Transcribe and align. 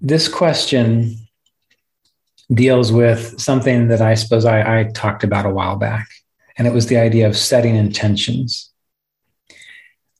This 0.00 0.28
question 0.28 1.16
deals 2.52 2.92
with 2.92 3.40
something 3.40 3.88
that 3.88 4.00
I 4.00 4.14
suppose 4.14 4.44
I, 4.44 4.80
I, 4.80 4.84
talked 4.84 5.22
about 5.22 5.44
a 5.44 5.50
while 5.50 5.76
back, 5.76 6.08
and 6.56 6.66
it 6.66 6.72
was 6.72 6.86
the 6.86 6.96
idea 6.96 7.26
of 7.26 7.36
setting 7.36 7.76
intentions. 7.76 8.70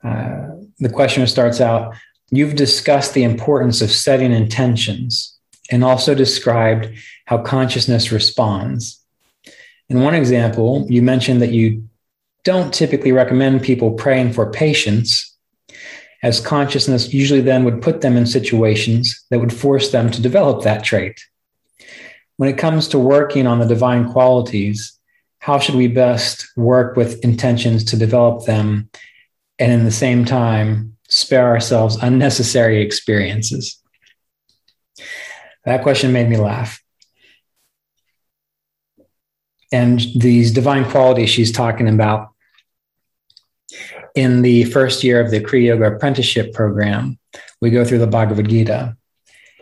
Uh, 0.04 0.48
the 0.78 0.90
questioner 0.90 1.26
starts 1.26 1.60
out 1.60 1.94
You've 2.30 2.56
discussed 2.56 3.14
the 3.14 3.22
importance 3.22 3.80
of 3.80 3.90
setting 3.90 4.32
intentions 4.32 5.38
and 5.70 5.82
also 5.82 6.14
described 6.14 6.90
how 7.24 7.38
consciousness 7.38 8.12
responds. 8.12 9.02
In 9.88 10.02
one 10.02 10.14
example, 10.14 10.86
you 10.90 11.00
mentioned 11.00 11.40
that 11.40 11.52
you 11.52 11.88
don't 12.44 12.72
typically 12.72 13.12
recommend 13.12 13.62
people 13.62 13.92
praying 13.92 14.34
for 14.34 14.50
patience, 14.50 15.27
as 16.22 16.40
consciousness 16.40 17.12
usually 17.14 17.40
then 17.40 17.64
would 17.64 17.80
put 17.80 18.00
them 18.00 18.16
in 18.16 18.26
situations 18.26 19.24
that 19.30 19.38
would 19.38 19.52
force 19.52 19.90
them 19.90 20.10
to 20.10 20.22
develop 20.22 20.62
that 20.64 20.84
trait. 20.84 21.20
When 22.36 22.48
it 22.48 22.58
comes 22.58 22.88
to 22.88 22.98
working 22.98 23.46
on 23.46 23.58
the 23.58 23.66
divine 23.66 24.10
qualities, 24.10 24.98
how 25.38 25.58
should 25.58 25.76
we 25.76 25.88
best 25.88 26.46
work 26.56 26.96
with 26.96 27.22
intentions 27.24 27.84
to 27.84 27.96
develop 27.96 28.46
them 28.46 28.90
and 29.58 29.72
in 29.72 29.84
the 29.84 29.90
same 29.90 30.24
time 30.24 30.96
spare 31.08 31.46
ourselves 31.46 31.96
unnecessary 32.02 32.82
experiences? 32.82 33.80
That 35.64 35.82
question 35.82 36.12
made 36.12 36.28
me 36.28 36.36
laugh. 36.36 36.82
And 39.70 40.00
these 40.16 40.50
divine 40.50 40.84
qualities 40.84 41.30
she's 41.30 41.52
talking 41.52 41.88
about 41.88 42.30
in 44.14 44.42
the 44.42 44.64
first 44.64 45.04
year 45.04 45.20
of 45.20 45.30
the 45.30 45.40
Kriya 45.40 45.66
Yoga 45.66 45.94
apprenticeship 45.94 46.52
program, 46.52 47.18
we 47.60 47.70
go 47.70 47.84
through 47.84 47.98
the 47.98 48.06
Bhagavad 48.06 48.48
Gita. 48.48 48.96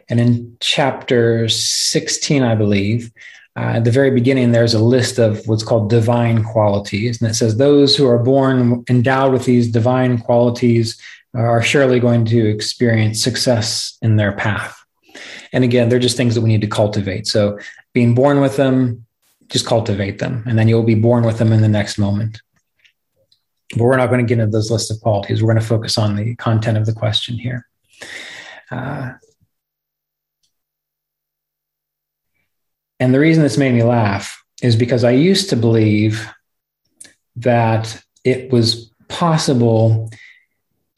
And 0.09 0.21
in 0.21 0.57
chapter 0.61 1.49
16, 1.49 2.43
I 2.43 2.55
believe, 2.55 3.11
uh, 3.57 3.77
at 3.77 3.85
the 3.85 3.91
very 3.91 4.11
beginning, 4.11 4.53
there's 4.53 4.75
a 4.75 4.83
list 4.83 5.19
of 5.19 5.47
what's 5.47 5.65
called 5.65 5.91
divine 5.91 6.45
qualities. 6.45 7.21
And 7.21 7.31
it 7.31 7.35
says, 7.35 7.57
Those 7.57 7.97
who 7.97 8.07
are 8.07 8.19
born 8.19 8.85
endowed 8.89 9.33
with 9.33 9.47
these 9.47 9.69
divine 9.69 10.19
qualities 10.19 11.01
are 11.35 11.63
surely 11.63 11.99
going 11.99 12.25
to 12.27 12.49
experience 12.49 13.23
success 13.23 13.99
in 14.03 14.17
their 14.17 14.33
path. 14.33 14.79
And 15.53 15.65
again, 15.65 15.89
they're 15.89 15.99
just 15.99 16.17
things 16.17 16.35
that 16.35 16.43
we 16.43 16.49
need 16.49 16.61
to 16.61 16.67
cultivate. 16.67 17.27
So 17.27 17.59
being 17.95 18.15
born 18.15 18.41
with 18.41 18.57
them, 18.57 19.07
just 19.49 19.67
cultivate 19.67 20.19
them, 20.19 20.43
and 20.47 20.59
then 20.59 20.69
you'll 20.69 20.83
be 20.83 20.95
born 20.95 21.25
with 21.25 21.39
them 21.39 21.53
in 21.53 21.63
the 21.63 21.69
next 21.69 21.99
moment. 21.99 22.41
But 23.71 23.83
we're 23.83 23.97
not 23.97 24.11
going 24.11 24.25
to 24.25 24.29
get 24.29 24.41
into 24.41 24.51
those 24.51 24.71
lists 24.71 24.91
of 24.91 25.01
qualities. 25.01 25.43
We're 25.43 25.53
going 25.53 25.63
to 25.63 25.67
focus 25.67 25.99
on 25.99 26.17
the 26.17 26.35
content 26.37 26.79
of 26.79 26.87
the 26.87 26.93
question 26.93 27.37
here. 27.37 27.67
Uh, 28.71 29.13
and 33.01 33.13
the 33.13 33.21
reason 33.21 33.43
this 33.43 33.59
made 33.59 33.75
me 33.75 33.83
laugh 33.83 34.43
is 34.63 34.77
because 34.77 35.05
I 35.05 35.11
used 35.11 35.51
to 35.51 35.57
believe 35.57 36.27
that 37.37 38.03
it 38.25 38.51
was 38.51 38.91
possible 39.09 40.11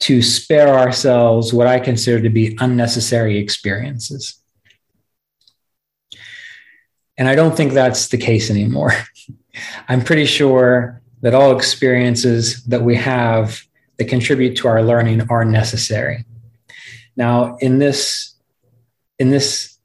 to 0.01 0.21
spare 0.21 0.69
ourselves 0.69 1.53
what 1.53 1.67
I 1.67 1.79
consider 1.79 2.21
to 2.21 2.29
be 2.29 2.57
unnecessary 2.59 3.37
experiences. 3.37 4.39
And 7.17 7.27
I 7.27 7.35
don't 7.35 7.55
think 7.55 7.73
that's 7.73 8.07
the 8.07 8.17
case 8.17 8.49
anymore. 8.49 8.93
I'm 9.89 10.01
pretty 10.01 10.25
sure 10.25 10.98
that 11.21 11.35
all 11.35 11.55
experiences 11.55 12.63
that 12.65 12.81
we 12.81 12.95
have 12.95 13.61
that 13.97 14.05
contribute 14.07 14.55
to 14.57 14.67
our 14.67 14.81
learning 14.81 15.29
are 15.29 15.43
necessary. 15.43 16.25
Now, 17.15 17.57
in 17.57 17.79
this, 17.79 18.35
in 19.17 19.29
this 19.29 19.77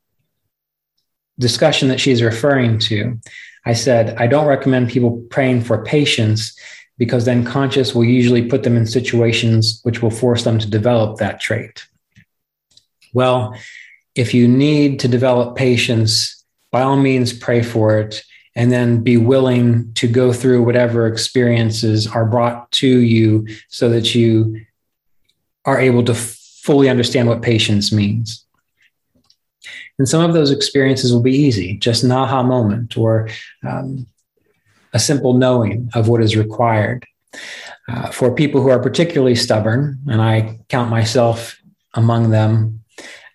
discussion 1.38 1.88
that 1.88 2.00
she's 2.00 2.22
referring 2.22 2.78
to, 2.78 3.18
I 3.66 3.72
said, 3.72 4.16
I 4.18 4.26
don't 4.26 4.46
recommend 4.46 4.90
people 4.90 5.24
praying 5.30 5.62
for 5.62 5.84
patience 5.84 6.56
because 6.96 7.24
then 7.24 7.44
conscious 7.44 7.94
will 7.94 8.04
usually 8.04 8.46
put 8.46 8.62
them 8.62 8.76
in 8.76 8.86
situations 8.86 9.80
which 9.82 10.00
will 10.00 10.10
force 10.10 10.44
them 10.44 10.58
to 10.60 10.70
develop 10.70 11.18
that 11.18 11.40
trait. 11.40 11.86
Well, 13.12 13.56
if 14.14 14.32
you 14.32 14.46
need 14.46 15.00
to 15.00 15.08
develop 15.08 15.56
patience, 15.56 16.44
by 16.70 16.82
all 16.82 16.96
means, 16.96 17.32
pray 17.32 17.62
for 17.62 17.98
it 17.98 18.22
and 18.56 18.70
then 18.70 19.02
be 19.02 19.16
willing 19.16 19.92
to 19.94 20.06
go 20.06 20.32
through 20.32 20.62
whatever 20.62 21.06
experiences 21.06 22.06
are 22.06 22.24
brought 22.24 22.70
to 22.72 22.86
you 22.86 23.46
so 23.68 23.88
that 23.88 24.14
you 24.14 24.64
are 25.64 25.80
able 25.80 26.04
to 26.04 26.14
fully 26.14 26.88
understand 26.88 27.28
what 27.28 27.42
patience 27.42 27.92
means. 27.92 28.44
And 29.98 30.08
some 30.08 30.22
of 30.24 30.34
those 30.34 30.50
experiences 30.50 31.12
will 31.12 31.22
be 31.22 31.36
easy, 31.36 31.76
just 31.76 32.02
an 32.02 32.12
aha 32.12 32.42
moment 32.42 32.96
or 32.96 33.28
um, 33.66 34.06
a 34.92 34.98
simple 34.98 35.34
knowing 35.34 35.90
of 35.94 36.08
what 36.08 36.22
is 36.22 36.36
required. 36.36 37.04
Uh, 37.88 38.10
for 38.10 38.34
people 38.34 38.62
who 38.62 38.70
are 38.70 38.78
particularly 38.78 39.34
stubborn, 39.34 39.98
and 40.08 40.22
I 40.22 40.58
count 40.68 40.88
myself 40.88 41.60
among 41.92 42.30
them, 42.30 42.82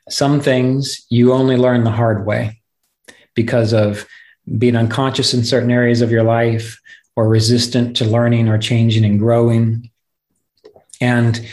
some 0.10 0.40
things 0.42 1.06
you 1.10 1.34
only 1.34 1.56
learn 1.56 1.84
the 1.84 1.92
hard 1.92 2.26
way 2.26 2.62
because 3.36 3.74
of 3.74 4.08
being 4.58 4.76
unconscious 4.76 5.34
in 5.34 5.44
certain 5.44 5.72
areas 5.72 6.02
of 6.02 6.12
your 6.12 6.24
life 6.24 6.80
or 7.16 7.28
resistant 7.28 7.98
to 7.98 8.06
learning 8.06 8.48
or 8.48 8.58
changing 8.58 9.06
and 9.06 9.20
growing. 9.20 9.90
And 11.02 11.46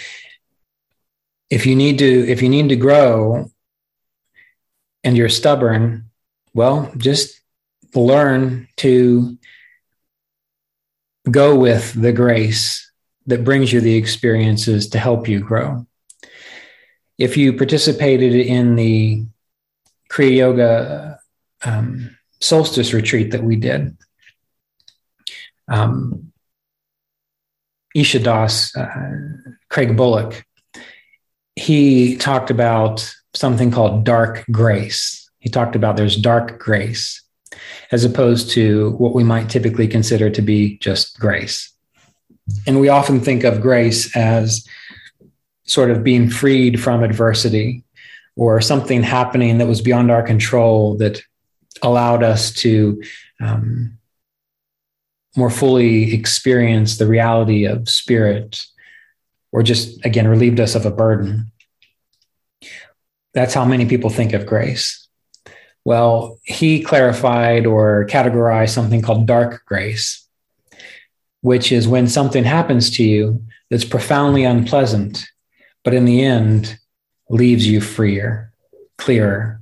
if 1.51 1.67
you 1.67 1.77
need 1.77 1.99
to, 1.99 2.29
if 2.29 2.43
you 2.43 2.49
need 2.49 2.69
to 2.69 2.77
grow 2.77 3.51
and 5.05 5.17
you're 5.17 5.29
stubborn, 5.29 6.11
well, 6.55 6.93
just 6.97 7.41
learn 7.95 8.69
to 8.77 9.39
go 11.31 11.57
with 11.57 11.93
the 11.93 12.13
grace 12.13 12.91
that 13.27 13.45
brings 13.45 13.73
you 13.73 13.81
the 13.81 13.97
experiences 13.97 14.89
to 14.91 14.99
help 14.99 15.29
you 15.29 15.41
grow. 15.41 15.87
If 17.19 17.37
you 17.37 17.53
participated 17.53 18.35
in 18.35 18.77
the 18.77 19.25
Kriya 20.11 20.37
Yoga 20.37 21.19
um, 21.65 22.16
solstice 22.41 22.93
retreat 22.93 23.31
that 23.33 23.43
we 23.43 23.57
did, 23.57 23.97
um, 25.69 26.33
Isha 27.95 28.21
Das, 28.21 28.77
uh, 28.77 28.87
Craig 29.71 29.97
Bullock, 29.97 30.45
he 31.57 32.17
talked 32.17 32.51
about 32.51 33.11
something 33.35 33.71
called 33.71 34.05
dark 34.05 34.45
grace. 34.51 35.31
He 35.39 35.49
talked 35.49 35.77
about 35.77 35.97
there's 35.97 36.17
dark 36.17 36.59
grace 36.59 37.23
as 37.91 38.05
opposed 38.05 38.51
to 38.51 38.91
what 38.99 39.15
we 39.15 39.25
might 39.25 39.49
typically 39.49 39.89
consider 39.89 40.29
to 40.29 40.43
be 40.43 40.79
just 40.79 41.19
grace. 41.19 41.73
And 42.67 42.81
we 42.81 42.89
often 42.89 43.21
think 43.21 43.45
of 43.45 43.61
grace 43.61 44.15
as 44.17 44.67
sort 45.65 45.91
of 45.91 46.05
being 46.05 46.29
freed 46.29 46.81
from 46.81 47.03
adversity 47.03 47.85
or 48.37 48.61
something 48.61 49.03
happening 49.03 49.59
that 49.59 49.67
was 49.67 49.81
beyond 49.81 50.11
our 50.11 50.23
control 50.23 50.97
that 50.99 51.23
allowed 51.83 52.23
us 52.23 52.53
to 52.55 53.03
um, 53.41 53.99
more 55.37 55.51
fully 55.51 56.15
experience 56.15 56.97
the 56.97 57.07
reality 57.07 57.67
of 57.67 57.89
spirit 57.89 58.65
or 59.53 59.63
just, 59.63 60.05
again, 60.05 60.29
relieved 60.29 60.61
us 60.61 60.75
of 60.75 60.87
a 60.87 60.91
burden. 60.91 61.51
That's 63.35 63.55
how 63.55 63.65
many 63.65 63.87
people 63.87 64.11
think 64.11 64.33
of 64.33 64.47
grace. 64.47 65.09
Well, 65.85 66.41
he 66.43 66.83
clarified 66.83 67.67
or 67.67 68.07
categorized 68.11 68.71
something 68.71 69.03
called 69.03 69.27
dark 69.27 69.65
grace, 69.67 70.27
which 71.43 71.71
is 71.71 71.87
when 71.87 72.09
something 72.09 72.45
happens 72.45 72.91
to 72.97 73.05
you 73.05 73.45
that's 73.71 73.85
profoundly 73.85 74.45
unpleasant, 74.45 75.27
but 75.85 75.95
in 75.95 76.05
the 76.05 76.25
end 76.25 76.79
leaves 77.29 77.67
you 77.67 77.81
freer, 77.81 78.53
clearer, 78.99 79.61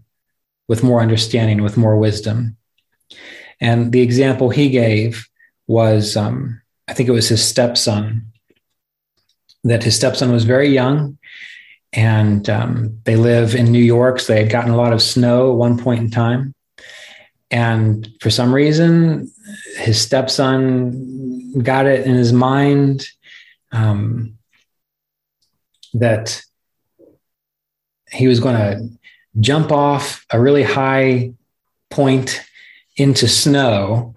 with 0.69 0.83
more 0.83 1.01
understanding, 1.01 1.63
with 1.63 1.77
more 1.77 1.97
wisdom. 1.97 2.57
And 3.61 3.93
the 3.93 4.01
example 4.01 4.51
he 4.51 4.71
gave 4.71 5.27
was 5.67 6.17
um, 6.17 6.61
I 6.89 6.95
think 6.95 7.09
it 7.09 7.13
was 7.13 7.29
his 7.29 7.45
stepson, 7.45 8.33
that 9.65 9.83
his 9.83 9.97
stepson 9.97 10.33
was 10.33 10.45
very 10.45 10.69
young 10.69 11.19
and 11.93 12.51
um, 12.51 13.01
they 13.05 13.17
live 13.17 13.55
in 13.55 13.73
New 13.73 13.83
York. 13.83 14.21
So 14.21 14.33
they 14.33 14.43
had 14.43 14.53
gotten 14.53 14.73
a 14.73 14.77
lot 14.77 14.93
of 14.93 15.01
snow 15.01 15.53
at 15.53 15.57
one 15.57 15.79
point 15.79 16.01
in 16.01 16.11
time. 16.11 16.55
And 17.51 18.09
for 18.21 18.31
some 18.31 18.53
reason, 18.53 19.31
his 19.77 20.01
stepson 20.01 21.63
got 21.63 21.87
it 21.87 22.07
in 22.07 22.15
his 22.15 22.33
mind 22.33 23.07
um, 23.71 24.37
that 25.95 26.43
he 28.11 28.27
was 28.27 28.41
going 28.41 28.57
to 28.57 28.89
jump 29.41 29.73
off 29.73 30.25
a 30.31 30.41
really 30.41 30.63
high 30.63 31.33
point 31.91 32.43
into 32.97 33.29
snow 33.29 34.15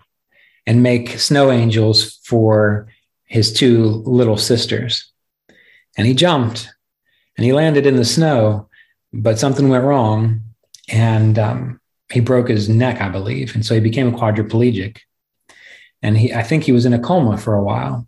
and 0.66 0.84
make 0.84 1.20
snow 1.20 1.52
angels 1.52 2.20
for 2.24 2.88
his 3.26 3.54
two 3.54 3.86
little 3.86 4.38
sisters. 4.38 5.12
And 5.98 6.06
he 6.06 6.14
jumped 6.14 6.70
and 7.38 7.46
he 7.46 7.54
landed 7.54 7.86
in 7.86 7.96
the 7.96 8.06
snow, 8.06 8.70
but 9.14 9.40
something 9.40 9.70
went 9.70 9.86
wrong 9.86 10.42
and 10.90 11.38
um, 11.40 11.82
he 12.12 12.20
broke 12.20 12.50
his 12.50 12.70
neck, 12.70 13.02
I 13.02 13.10
believe. 13.10 13.56
And 13.56 13.66
so 13.66 13.74
he 13.74 13.80
became 13.80 14.14
a 14.14 14.18
quadriplegic. 14.18 15.00
And 16.02 16.18
he, 16.18 16.34
I 16.34 16.44
think 16.44 16.64
he 16.64 16.72
was 16.72 16.86
in 16.86 16.94
a 16.94 17.00
coma 17.00 17.38
for 17.38 17.56
a 17.56 17.64
while. 17.64 18.08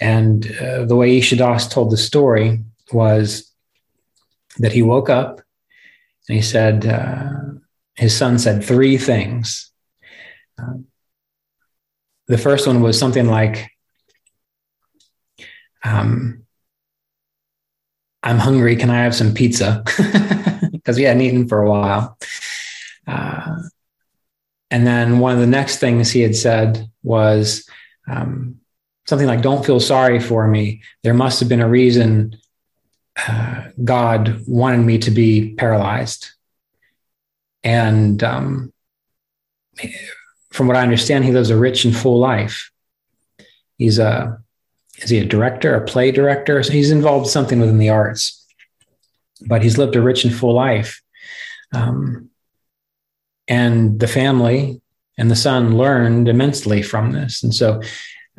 And 0.00 0.46
uh, 0.60 0.84
the 0.84 0.94
way 0.94 1.18
Ishadas 1.18 1.70
told 1.70 1.90
the 1.90 1.96
story 1.96 2.62
was 2.92 3.52
that 4.58 4.72
he 4.72 4.82
woke 4.82 5.10
up 5.10 5.40
and 6.28 6.36
he 6.36 6.42
said, 6.42 6.86
uh, 6.86 7.30
his 7.94 8.16
son 8.16 8.38
said 8.38 8.64
three 8.64 8.96
things. 8.96 9.72
Uh, 10.60 10.78
the 12.26 12.38
first 12.38 12.66
one 12.66 12.82
was 12.82 12.98
something 12.98 13.26
like, 13.26 13.70
um, 15.82 16.44
I'm 18.22 18.38
hungry. 18.38 18.76
Can 18.76 18.90
I 18.90 19.02
have 19.02 19.14
some 19.14 19.34
pizza? 19.34 19.84
Because 20.72 20.96
we 20.96 21.02
hadn't 21.02 21.22
eaten 21.22 21.48
for 21.48 21.60
a 21.60 21.68
while. 21.68 22.18
Uh, 23.06 23.56
and 24.70 24.86
then 24.86 25.18
one 25.18 25.34
of 25.34 25.38
the 25.38 25.46
next 25.46 25.78
things 25.78 26.10
he 26.10 26.20
had 26.20 26.34
said 26.34 26.90
was 27.02 27.68
um, 28.08 28.56
something 29.06 29.26
like, 29.26 29.42
Don't 29.42 29.66
feel 29.66 29.80
sorry 29.80 30.18
for 30.18 30.46
me. 30.46 30.82
There 31.02 31.12
must 31.12 31.40
have 31.40 31.48
been 31.48 31.60
a 31.60 31.68
reason 31.68 32.38
God 33.82 34.42
wanted 34.46 34.84
me 34.84 34.98
to 34.98 35.10
be 35.10 35.54
paralyzed. 35.54 36.30
And 37.64 38.22
um, 38.22 38.72
from 40.50 40.66
what 40.66 40.76
I 40.76 40.82
understand, 40.82 41.24
he 41.24 41.32
lives 41.32 41.50
a 41.50 41.56
rich 41.56 41.84
and 41.84 41.96
full 41.96 42.18
life. 42.18 42.70
He's 43.76 43.98
a 43.98 44.38
is 44.98 45.10
he 45.10 45.18
a 45.18 45.24
director, 45.24 45.74
a 45.74 45.84
play 45.84 46.10
director? 46.10 46.60
So 46.62 46.72
he's 46.72 46.90
involved 46.90 47.28
something 47.28 47.60
within 47.60 47.78
the 47.78 47.90
arts, 47.90 48.44
but 49.46 49.62
he's 49.62 49.78
lived 49.78 49.94
a 49.94 50.02
rich 50.02 50.24
and 50.24 50.34
full 50.34 50.54
life. 50.54 51.00
Um, 51.72 52.30
and 53.46 54.00
the 54.00 54.08
family 54.08 54.80
and 55.16 55.30
the 55.30 55.36
son 55.36 55.76
learned 55.76 56.28
immensely 56.28 56.82
from 56.82 57.12
this. 57.12 57.42
And 57.42 57.54
so 57.54 57.80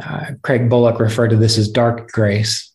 uh, 0.03 0.31
Craig 0.41 0.69
Bullock 0.69 0.99
referred 0.99 1.29
to 1.29 1.37
this 1.37 1.57
as 1.57 1.69
dark 1.69 2.11
grace. 2.11 2.68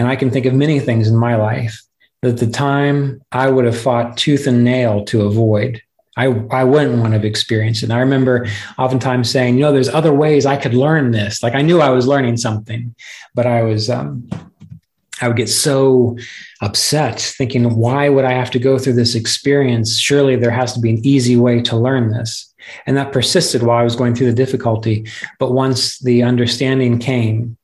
And 0.00 0.08
I 0.08 0.16
can 0.16 0.30
think 0.30 0.46
of 0.46 0.54
many 0.54 0.80
things 0.80 1.08
in 1.08 1.14
my 1.14 1.36
life 1.36 1.78
that 2.22 2.30
at 2.30 2.38
the 2.38 2.50
time 2.50 3.20
I 3.32 3.50
would 3.50 3.66
have 3.66 3.78
fought 3.78 4.16
tooth 4.16 4.46
and 4.46 4.64
nail 4.64 5.04
to 5.04 5.26
avoid. 5.26 5.82
I, 6.16 6.24
I 6.50 6.64
wouldn't 6.64 7.00
want 7.00 7.08
to 7.08 7.18
have 7.18 7.24
experienced 7.26 7.82
it. 7.82 7.86
And 7.86 7.92
I 7.92 7.98
remember 7.98 8.46
oftentimes 8.78 9.28
saying, 9.28 9.56
you 9.56 9.60
know, 9.60 9.72
there's 9.72 9.90
other 9.90 10.14
ways 10.14 10.46
I 10.46 10.56
could 10.56 10.72
learn 10.72 11.10
this. 11.10 11.42
Like 11.42 11.54
I 11.54 11.60
knew 11.60 11.82
I 11.82 11.90
was 11.90 12.06
learning 12.06 12.38
something, 12.38 12.94
but 13.34 13.46
I 13.46 13.62
was, 13.62 13.90
um, 13.90 14.26
I 15.20 15.28
would 15.28 15.36
get 15.36 15.50
so 15.50 16.16
upset 16.62 17.20
thinking, 17.20 17.76
why 17.76 18.08
would 18.08 18.24
I 18.24 18.32
have 18.32 18.50
to 18.52 18.58
go 18.58 18.78
through 18.78 18.94
this 18.94 19.14
experience? 19.14 19.98
Surely 19.98 20.34
there 20.34 20.50
has 20.50 20.72
to 20.72 20.80
be 20.80 20.88
an 20.88 21.06
easy 21.06 21.36
way 21.36 21.60
to 21.60 21.76
learn 21.76 22.10
this. 22.10 22.54
And 22.86 22.96
that 22.96 23.12
persisted 23.12 23.62
while 23.62 23.76
I 23.76 23.82
was 23.82 23.96
going 23.96 24.14
through 24.14 24.28
the 24.28 24.44
difficulty. 24.44 25.06
But 25.38 25.52
once 25.52 25.98
the 25.98 26.22
understanding 26.22 26.98
came, 26.98 27.58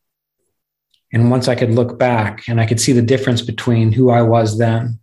and 1.16 1.30
once 1.30 1.48
I 1.48 1.54
could 1.54 1.70
look 1.70 1.98
back 1.98 2.46
and 2.46 2.60
I 2.60 2.66
could 2.66 2.78
see 2.78 2.92
the 2.92 3.00
difference 3.00 3.40
between 3.40 3.90
who 3.90 4.10
I 4.10 4.20
was 4.20 4.58
then 4.58 4.98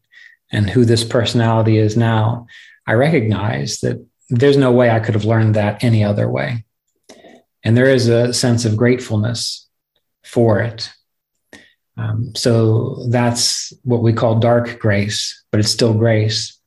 and 0.51 0.69
who 0.69 0.85
this 0.85 1.03
personality 1.03 1.79
is 1.79 1.97
now, 1.97 2.45
I 2.85 2.93
recognized 2.93 3.81
that 3.81 4.05
there's 4.29 4.55
no 4.55 4.71
way 4.71 4.91
I 4.91 4.99
could 4.99 5.15
have 5.15 5.25
learned 5.25 5.55
that 5.55 5.83
any 5.83 6.03
other 6.03 6.29
way. 6.29 6.65
And 7.63 7.75
there 7.75 7.89
is 7.89 8.09
a 8.09 8.31
sense 8.31 8.63
of 8.63 8.77
gratefulness 8.77 9.67
for 10.23 10.59
it. 10.59 10.93
Um, 11.97 12.35
so 12.35 13.07
that's 13.09 13.73
what 13.81 14.03
we 14.03 14.13
call 14.13 14.37
dark 14.37 14.77
grace, 14.77 15.43
but 15.49 15.59
it's 15.59 15.71
still 15.71 15.95
grace. 15.95 16.59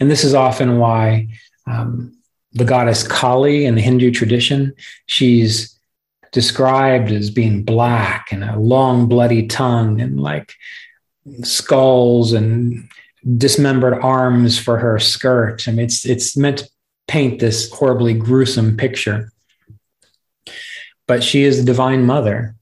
And 0.00 0.10
this 0.10 0.24
is 0.24 0.32
often 0.32 0.78
why 0.78 1.28
um, 1.66 2.16
the 2.54 2.64
goddess 2.64 3.06
Kali 3.06 3.66
in 3.66 3.74
the 3.74 3.82
Hindu 3.82 4.10
tradition, 4.10 4.72
she's 5.04 5.75
described 6.32 7.10
as 7.10 7.30
being 7.30 7.62
black 7.62 8.32
and 8.32 8.44
a 8.44 8.58
long 8.58 9.08
bloody 9.08 9.46
tongue 9.46 10.00
and 10.00 10.20
like 10.20 10.52
skulls 11.42 12.32
and 12.32 12.88
dismembered 13.36 13.94
arms 13.94 14.58
for 14.58 14.78
her 14.78 14.98
skirt. 14.98 15.66
I 15.68 15.72
mean, 15.72 15.86
it's 15.86 16.04
it's 16.04 16.36
meant 16.36 16.58
to 16.58 16.70
paint 17.08 17.40
this 17.40 17.70
horribly 17.70 18.14
gruesome 18.14 18.76
picture. 18.76 19.32
But 21.06 21.22
she 21.22 21.44
is 21.44 21.58
the 21.58 21.64
divine 21.64 22.04
mother. 22.04 22.55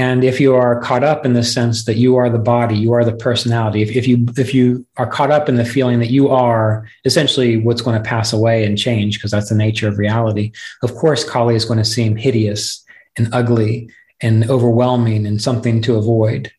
And 0.00 0.24
if 0.24 0.40
you 0.40 0.54
are 0.54 0.80
caught 0.80 1.04
up 1.04 1.26
in 1.26 1.34
the 1.34 1.42
sense 1.44 1.84
that 1.84 1.96
you 1.96 2.16
are 2.16 2.30
the 2.30 2.38
body, 2.38 2.74
you 2.74 2.94
are 2.94 3.04
the 3.04 3.12
personality, 3.28 3.82
if, 3.82 3.90
if 3.94 4.08
you 4.08 4.26
if 4.38 4.54
you 4.54 4.86
are 4.96 5.06
caught 5.06 5.30
up 5.30 5.46
in 5.46 5.56
the 5.56 5.64
feeling 5.64 5.98
that 5.98 6.10
you 6.10 6.30
are 6.30 6.88
essentially 7.04 7.58
what's 7.58 7.82
going 7.82 8.02
to 8.02 8.08
pass 8.08 8.32
away 8.32 8.64
and 8.64 8.78
change, 8.78 9.18
because 9.18 9.30
that's 9.30 9.50
the 9.50 9.54
nature 9.66 9.88
of 9.88 9.98
reality, 9.98 10.52
of 10.82 10.94
course 10.94 11.22
Kali 11.28 11.54
is 11.54 11.66
going 11.66 11.82
to 11.84 11.84
seem 11.84 12.16
hideous 12.16 12.82
and 13.18 13.28
ugly 13.34 13.90
and 14.22 14.48
overwhelming 14.48 15.26
and 15.26 15.42
something 15.42 15.82
to 15.82 15.96
avoid. 15.96 16.50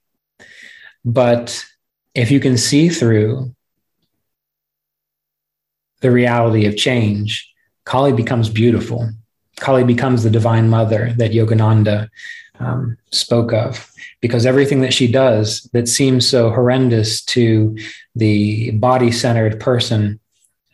But 1.04 1.66
if 2.14 2.30
you 2.30 2.40
can 2.40 2.58
see 2.58 2.90
through 2.90 3.56
the 6.02 6.12
reality 6.12 6.68
of 6.68 6.78
change, 6.78 7.52
Kali 7.86 8.14
becomes 8.14 8.50
beautiful. 8.50 9.10
Kali 9.60 9.84
becomes 9.84 10.22
the 10.22 10.30
divine 10.30 10.70
mother 10.70 11.14
that 11.18 11.32
Yogananda 11.32 12.08
um, 12.62 12.98
spoke 13.12 13.54
of, 13.54 13.92
because 14.22 14.46
everything 14.46 14.82
that 14.82 14.94
she 14.94 15.12
does 15.12 15.70
that 15.74 15.88
seems 15.88 16.28
so 16.28 16.50
horrendous 16.50 17.24
to 17.26 17.78
the 18.16 18.72
body 18.72 19.12
centered 19.12 19.60
person, 19.60 20.20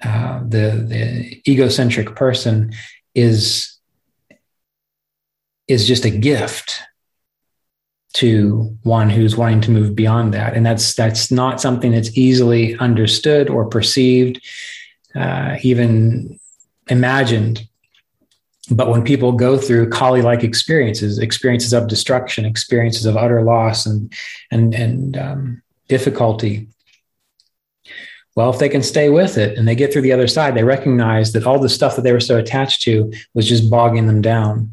uh, 0.03 0.39
the, 0.47 0.85
the 0.87 1.41
egocentric 1.51 2.15
person, 2.15 2.73
is, 3.15 3.77
is 5.67 5.87
just 5.87 6.05
a 6.05 6.09
gift 6.11 6.81
to 8.13 8.75
one 8.83 9.09
who's 9.09 9.37
wanting 9.37 9.61
to 9.61 9.71
move 9.71 9.95
beyond 9.95 10.33
that. 10.33 10.55
And 10.55 10.65
that's 10.65 10.95
that's 10.95 11.29
not 11.29 11.61
something 11.61 11.91
that's 11.91 12.17
easily 12.17 12.75
understood 12.77 13.49
or 13.49 13.69
perceived 13.69 14.41
uh, 15.15 15.57
even 15.61 16.39
imagined 16.87 17.67
but 18.71 18.89
when 18.89 19.03
people 19.03 19.31
go 19.31 19.57
through 19.57 19.89
kali 19.89 20.21
like 20.21 20.43
experiences 20.43 21.19
experiences 21.19 21.73
of 21.73 21.87
destruction 21.87 22.45
experiences 22.45 23.05
of 23.05 23.17
utter 23.17 23.41
loss 23.43 23.85
and 23.85 24.13
and 24.51 24.73
and 24.73 25.17
um, 25.17 25.61
difficulty 25.87 26.67
well 28.35 28.49
if 28.49 28.59
they 28.59 28.69
can 28.69 28.83
stay 28.83 29.09
with 29.09 29.37
it 29.37 29.57
and 29.57 29.67
they 29.67 29.75
get 29.75 29.91
through 29.91 30.01
the 30.01 30.11
other 30.11 30.27
side 30.27 30.55
they 30.55 30.63
recognize 30.63 31.33
that 31.33 31.45
all 31.45 31.59
the 31.59 31.69
stuff 31.69 31.95
that 31.95 32.01
they 32.01 32.11
were 32.11 32.19
so 32.19 32.37
attached 32.37 32.81
to 32.81 33.11
was 33.33 33.47
just 33.47 33.69
bogging 33.69 34.07
them 34.07 34.21
down 34.21 34.71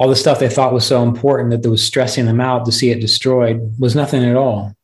all 0.00 0.08
the 0.08 0.16
stuff 0.16 0.38
they 0.38 0.48
thought 0.48 0.72
was 0.72 0.86
so 0.86 1.02
important 1.02 1.50
that, 1.50 1.68
was 1.68 1.84
stressing 1.84 2.24
them 2.24 2.40
out 2.40 2.64
to 2.64 2.72
see 2.72 2.90
it 2.90 3.02
destroyed 3.02 3.74
was 3.78 3.94
nothing 3.94 4.24
at 4.24 4.34
all. 4.34 4.74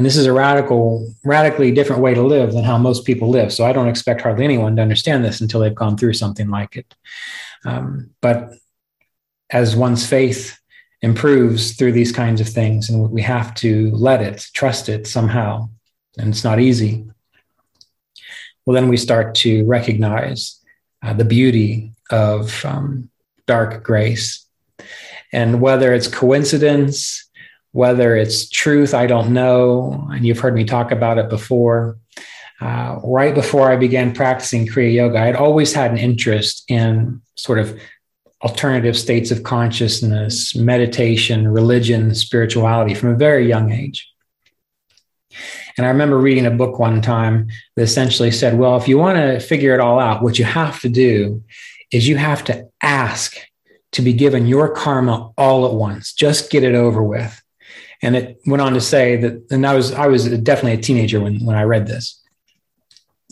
And 0.00 0.06
this 0.06 0.16
is 0.16 0.24
a 0.24 0.32
radical, 0.32 1.12
radically 1.24 1.72
different 1.72 2.00
way 2.00 2.14
to 2.14 2.22
live 2.22 2.54
than 2.54 2.64
how 2.64 2.78
most 2.78 3.04
people 3.04 3.28
live. 3.28 3.52
So 3.52 3.66
I 3.66 3.72
don't 3.74 3.86
expect 3.86 4.22
hardly 4.22 4.46
anyone 4.46 4.74
to 4.76 4.80
understand 4.80 5.22
this 5.22 5.42
until 5.42 5.60
they've 5.60 5.74
gone 5.74 5.98
through 5.98 6.14
something 6.14 6.48
like 6.48 6.74
it. 6.74 6.94
Um, 7.66 8.08
but 8.22 8.54
as 9.50 9.76
one's 9.76 10.06
faith 10.06 10.58
improves 11.02 11.76
through 11.76 11.92
these 11.92 12.12
kinds 12.12 12.40
of 12.40 12.48
things, 12.48 12.88
and 12.88 13.10
we 13.10 13.20
have 13.20 13.54
to 13.56 13.90
let 13.90 14.22
it, 14.22 14.46
trust 14.54 14.88
it 14.88 15.06
somehow, 15.06 15.68
and 16.16 16.30
it's 16.30 16.44
not 16.44 16.60
easy. 16.60 17.04
Well, 18.64 18.74
then 18.74 18.88
we 18.88 18.96
start 18.96 19.34
to 19.34 19.66
recognize 19.66 20.64
uh, 21.02 21.12
the 21.12 21.26
beauty 21.26 21.92
of 22.10 22.64
um, 22.64 23.10
dark 23.46 23.84
grace. 23.84 24.46
And 25.30 25.60
whether 25.60 25.92
it's 25.92 26.08
coincidence, 26.08 27.28
whether 27.72 28.16
it's 28.16 28.48
truth, 28.48 28.94
I 28.94 29.06
don't 29.06 29.32
know. 29.32 30.08
And 30.12 30.26
you've 30.26 30.38
heard 30.38 30.54
me 30.54 30.64
talk 30.64 30.90
about 30.90 31.18
it 31.18 31.28
before. 31.28 31.98
Uh, 32.60 33.00
right 33.02 33.34
before 33.34 33.70
I 33.70 33.76
began 33.76 34.12
practicing 34.12 34.66
Kriya 34.66 34.92
Yoga, 34.92 35.18
I'd 35.18 35.36
always 35.36 35.72
had 35.72 35.92
an 35.92 35.96
interest 35.96 36.64
in 36.68 37.22
sort 37.36 37.58
of 37.58 37.80
alternative 38.42 38.98
states 38.98 39.30
of 39.30 39.42
consciousness, 39.42 40.54
meditation, 40.54 41.48
religion, 41.48 42.14
spirituality 42.14 42.94
from 42.94 43.10
a 43.10 43.16
very 43.16 43.46
young 43.46 43.70
age. 43.72 44.10
And 45.76 45.86
I 45.86 45.90
remember 45.90 46.18
reading 46.18 46.46
a 46.46 46.50
book 46.50 46.78
one 46.78 47.00
time 47.00 47.48
that 47.76 47.82
essentially 47.82 48.30
said, 48.30 48.58
well, 48.58 48.76
if 48.76 48.88
you 48.88 48.98
want 48.98 49.16
to 49.16 49.40
figure 49.40 49.74
it 49.74 49.80
all 49.80 49.98
out, 49.98 50.22
what 50.22 50.38
you 50.38 50.44
have 50.44 50.80
to 50.80 50.88
do 50.88 51.42
is 51.92 52.08
you 52.08 52.16
have 52.16 52.44
to 52.44 52.68
ask 52.82 53.36
to 53.92 54.02
be 54.02 54.12
given 54.12 54.46
your 54.46 54.68
karma 54.74 55.30
all 55.36 55.66
at 55.66 55.72
once. 55.72 56.12
Just 56.12 56.50
get 56.50 56.62
it 56.62 56.74
over 56.74 57.02
with. 57.02 57.42
And 58.02 58.16
it 58.16 58.40
went 58.46 58.62
on 58.62 58.74
to 58.74 58.80
say 58.80 59.16
that, 59.16 59.46
and 59.50 59.66
I 59.66 59.74
was 59.74 59.92
I 59.92 60.06
was 60.06 60.26
definitely 60.38 60.72
a 60.72 60.82
teenager 60.82 61.20
when, 61.20 61.44
when 61.44 61.56
I 61.56 61.64
read 61.64 61.86
this. 61.86 62.20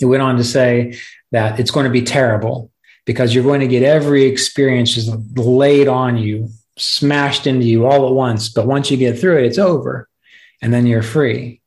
It 0.00 0.04
went 0.04 0.22
on 0.22 0.36
to 0.36 0.44
say 0.44 0.98
that 1.32 1.58
it's 1.58 1.70
going 1.70 1.84
to 1.84 1.90
be 1.90 2.02
terrible 2.02 2.70
because 3.04 3.34
you're 3.34 3.44
going 3.44 3.60
to 3.60 3.66
get 3.66 3.82
every 3.82 4.24
experience 4.24 4.94
just 4.94 5.10
laid 5.36 5.88
on 5.88 6.18
you, 6.18 6.50
smashed 6.76 7.46
into 7.46 7.64
you 7.64 7.86
all 7.86 8.06
at 8.06 8.12
once. 8.12 8.50
But 8.50 8.66
once 8.66 8.90
you 8.90 8.96
get 8.96 9.18
through 9.18 9.38
it, 9.38 9.46
it's 9.46 9.58
over. 9.58 10.08
And 10.60 10.74
then 10.74 10.86
you're 10.86 11.02
free. 11.02 11.60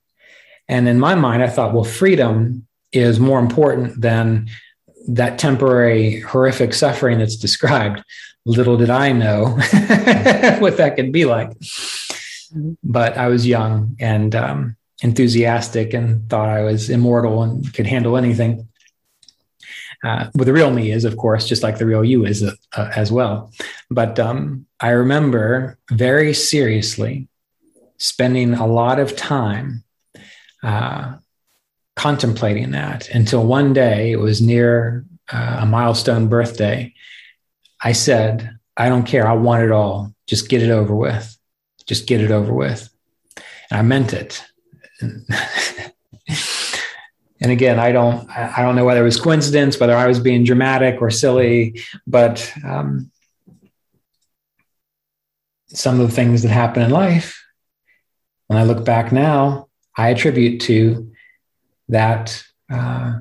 And 0.68 0.88
in 0.88 1.00
my 1.00 1.16
mind, 1.16 1.42
I 1.42 1.50
thought, 1.50 1.74
well, 1.74 1.84
freedom 1.84 2.68
is 2.92 3.20
more 3.20 3.40
important 3.40 4.00
than 4.02 4.50
that 5.08 5.40
temporary 5.40 6.20
horrific 6.20 6.74
suffering 6.74 7.20
that's 7.20 7.38
described. 7.38 8.04
Little 8.46 8.78
did 8.78 8.90
I 8.90 9.12
know 9.12 9.46
what 10.60 10.78
that 10.78 10.94
could 10.96 11.12
be 11.12 11.26
like. 11.26 11.52
But 12.84 13.18
I 13.18 13.28
was 13.28 13.48
young 13.48 13.96
and 14.00 14.36
um, 14.36 14.76
enthusiastic 15.02 15.94
and 15.94 16.30
thought 16.30 16.50
I 16.50 16.64
was 16.64 16.90
immortal 16.90 17.44
and 17.44 17.74
could 17.74 17.88
handle 17.88 18.18
anything. 18.18 18.68
Uh, 20.04 20.30
what 20.34 20.46
the 20.46 20.54
real 20.54 20.72
me 20.72 20.92
is, 20.92 21.06
of 21.06 21.16
course, 21.18 21.48
just 21.48 21.62
like 21.64 21.78
the 21.78 21.86
real 21.86 22.04
you 22.04 22.26
is 22.26 22.44
uh, 22.44 22.54
uh, 22.76 22.92
as 22.96 23.12
well. 23.12 23.52
But 23.90 24.20
um, 24.20 24.66
I 24.80 24.90
remember 24.90 25.78
very 25.92 26.34
seriously 26.34 27.28
spending 27.98 28.56
a 28.56 28.66
lot 28.66 29.00
of 29.00 29.16
time 29.16 29.84
uh, 30.64 31.18
contemplating 31.96 32.72
that 32.72 33.10
until 33.10 33.46
one 33.46 33.74
day 33.74 34.12
it 34.12 34.20
was 34.20 34.42
near 34.42 35.06
uh, 35.32 35.60
a 35.62 35.66
milestone 35.66 36.28
birthday. 36.28 36.94
I 37.84 37.92
said, 37.92 38.58
I 38.76 38.90
don't 38.90 39.06
care. 39.06 39.28
I 39.28 39.34
want 39.34 39.64
it 39.64 39.72
all. 39.72 40.14
Just 40.28 40.50
get 40.50 40.64
it 40.64 40.72
over 40.72 40.96
with. 40.96 41.38
Just 41.92 42.08
get 42.08 42.22
it 42.22 42.32
over 42.32 42.54
with. 42.54 42.90
And 43.70 43.78
I 43.78 43.82
meant 43.82 44.14
it. 44.14 44.42
and 45.02 45.26
again, 47.42 47.80
I 47.80 47.92
don't, 47.92 48.30
I 48.30 48.62
don't 48.62 48.78
know 48.78 48.86
whether 48.86 49.02
it 49.02 49.04
was 49.04 49.20
coincidence, 49.20 49.78
whether 49.78 49.94
I 49.94 50.08
was 50.08 50.18
being 50.18 50.46
dramatic 50.46 51.02
or 51.02 51.10
silly, 51.10 51.82
but 52.08 52.50
um, 52.66 53.12
some 55.68 56.00
of 56.00 56.08
the 56.08 56.16
things 56.16 56.44
that 56.44 56.48
happen 56.48 56.82
in 56.82 56.92
life, 56.92 57.44
when 58.48 58.58
I 58.58 58.64
look 58.64 58.86
back 58.86 59.12
now, 59.12 59.68
I 59.98 60.12
attribute 60.12 60.62
to 60.62 61.12
that 61.90 62.42
uh, 62.72 63.20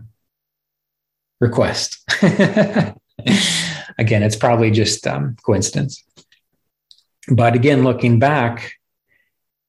request. 1.40 2.08
again, 2.22 2.94
it's 4.22 4.36
probably 4.36 4.70
just 4.70 5.08
um, 5.08 5.34
coincidence. 5.44 6.04
But 7.30 7.54
again, 7.54 7.84
looking 7.84 8.18
back, 8.18 8.74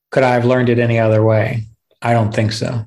could 0.10 0.24
I 0.24 0.34
have 0.34 0.46
learned 0.46 0.70
it 0.70 0.80
any 0.80 1.00
other 1.00 1.24
way? 1.24 1.68
I 2.02 2.14
don't 2.14 2.34
think 2.34 2.52
so. 2.52 2.86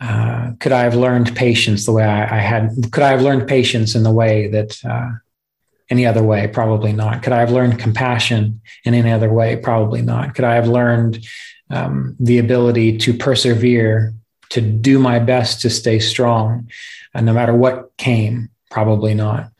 Uh, 0.00 0.52
could 0.60 0.72
I 0.72 0.82
have 0.82 0.94
learned 0.94 1.34
patience 1.34 1.86
the 1.86 1.92
way 1.92 2.04
I, 2.04 2.38
I, 2.38 2.40
had? 2.40 2.70
Could 2.92 3.02
I 3.02 3.10
have 3.10 3.22
learned 3.22 3.48
patience 3.48 3.94
in 3.94 4.04
the 4.04 4.12
way 4.12 4.46
that 4.48 4.78
uh, 4.84 5.10
any 5.90 6.06
other 6.06 6.22
way? 6.22 6.46
Probably 6.46 6.92
not. 6.92 7.22
Could 7.22 7.32
I 7.32 7.40
have 7.40 7.50
learned 7.50 7.80
compassion 7.80 8.60
in 8.84 8.94
any 8.94 9.10
other 9.10 9.32
way? 9.32 9.56
Probably 9.56 10.02
not. 10.02 10.34
Could 10.34 10.44
I 10.44 10.54
have 10.54 10.68
learned 10.68 11.26
um, 11.70 12.16
the 12.20 12.38
ability 12.38 12.98
to 12.98 13.14
persevere, 13.14 14.14
to 14.50 14.60
do 14.60 14.98
my 15.00 15.18
best 15.18 15.62
to 15.62 15.70
stay 15.70 15.98
strong, 15.98 16.70
uh, 17.14 17.20
no 17.20 17.32
matter 17.32 17.54
what 17.54 17.96
came? 17.96 18.50
Probably 18.70 19.14
not. 19.14 19.50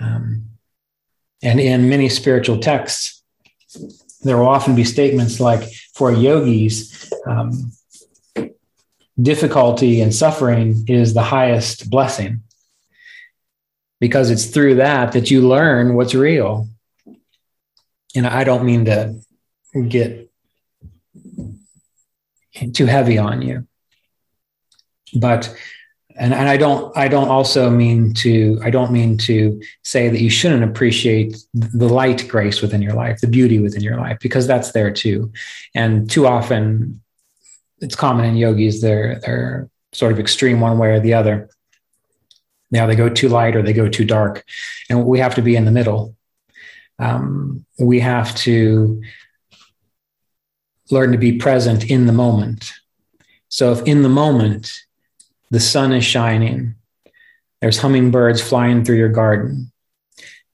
Um, 0.00 0.46
and 1.42 1.60
in 1.60 1.90
many 1.90 2.08
spiritual 2.08 2.58
texts, 2.58 3.13
there 4.24 4.38
will 4.38 4.48
often 4.48 4.74
be 4.74 4.84
statements 4.84 5.40
like, 5.40 5.62
for 5.94 6.12
yogis, 6.12 7.12
um, 7.26 7.72
difficulty 9.20 10.00
and 10.00 10.14
suffering 10.14 10.84
is 10.88 11.14
the 11.14 11.22
highest 11.22 11.88
blessing 11.88 12.42
because 14.00 14.30
it's 14.30 14.46
through 14.46 14.76
that 14.76 15.12
that 15.12 15.30
you 15.30 15.46
learn 15.46 15.94
what's 15.94 16.14
real. 16.14 16.68
And 18.16 18.26
I 18.26 18.44
don't 18.44 18.64
mean 18.64 18.84
to 18.86 19.20
get 19.88 20.30
too 22.72 22.86
heavy 22.86 23.18
on 23.18 23.42
you. 23.42 23.66
But 25.14 25.54
and, 26.16 26.32
and 26.32 26.48
I 26.48 26.56
don't 26.56 26.96
I 26.96 27.08
don't 27.08 27.28
also 27.28 27.70
mean 27.70 28.14
to 28.14 28.60
I 28.62 28.70
don't 28.70 28.92
mean 28.92 29.18
to 29.18 29.60
say 29.82 30.08
that 30.08 30.20
you 30.20 30.30
shouldn't 30.30 30.62
appreciate 30.62 31.36
the 31.54 31.88
light 31.88 32.28
grace 32.28 32.62
within 32.62 32.82
your 32.82 32.94
life, 32.94 33.20
the 33.20 33.26
beauty 33.26 33.58
within 33.58 33.82
your 33.82 33.96
life, 33.96 34.18
because 34.20 34.46
that's 34.46 34.72
there 34.72 34.92
too. 34.92 35.32
And 35.74 36.08
too 36.08 36.26
often 36.26 37.00
it's 37.78 37.96
common 37.96 38.26
in 38.26 38.36
yogis, 38.36 38.80
they're 38.80 39.18
they're 39.20 39.68
sort 39.92 40.12
of 40.12 40.20
extreme 40.20 40.60
one 40.60 40.78
way 40.78 40.90
or 40.90 41.00
the 41.00 41.14
other. 41.14 41.48
Now 42.70 42.86
they 42.86 42.96
go 42.96 43.08
too 43.08 43.28
light 43.28 43.56
or 43.56 43.62
they 43.62 43.72
go 43.72 43.88
too 43.88 44.04
dark. 44.04 44.44
And 44.88 45.06
we 45.06 45.18
have 45.18 45.34
to 45.36 45.42
be 45.42 45.56
in 45.56 45.64
the 45.64 45.70
middle. 45.70 46.16
Um, 46.98 47.64
we 47.78 48.00
have 48.00 48.34
to 48.36 49.02
learn 50.90 51.12
to 51.12 51.18
be 51.18 51.38
present 51.38 51.90
in 51.90 52.06
the 52.06 52.12
moment. 52.12 52.72
So 53.48 53.72
if 53.72 53.82
in 53.82 54.02
the 54.02 54.08
moment 54.08 54.72
the 55.54 55.60
sun 55.60 55.92
is 55.92 56.04
shining, 56.04 56.74
there's 57.60 57.78
hummingbirds 57.78 58.42
flying 58.42 58.84
through 58.84 58.96
your 58.96 59.08
garden, 59.08 59.70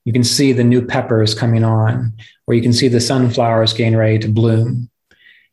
you 0.05 0.13
can 0.13 0.23
see 0.23 0.53
the 0.53 0.63
new 0.63 0.85
peppers 0.85 1.33
coming 1.33 1.63
on, 1.63 2.13
or 2.45 2.53
you 2.53 2.61
can 2.61 2.71
see 2.71 2.87
the 2.87 2.99
sunflowers 2.99 3.73
getting 3.73 3.95
ready 3.95 4.19
to 4.19 4.27
bloom. 4.27 4.91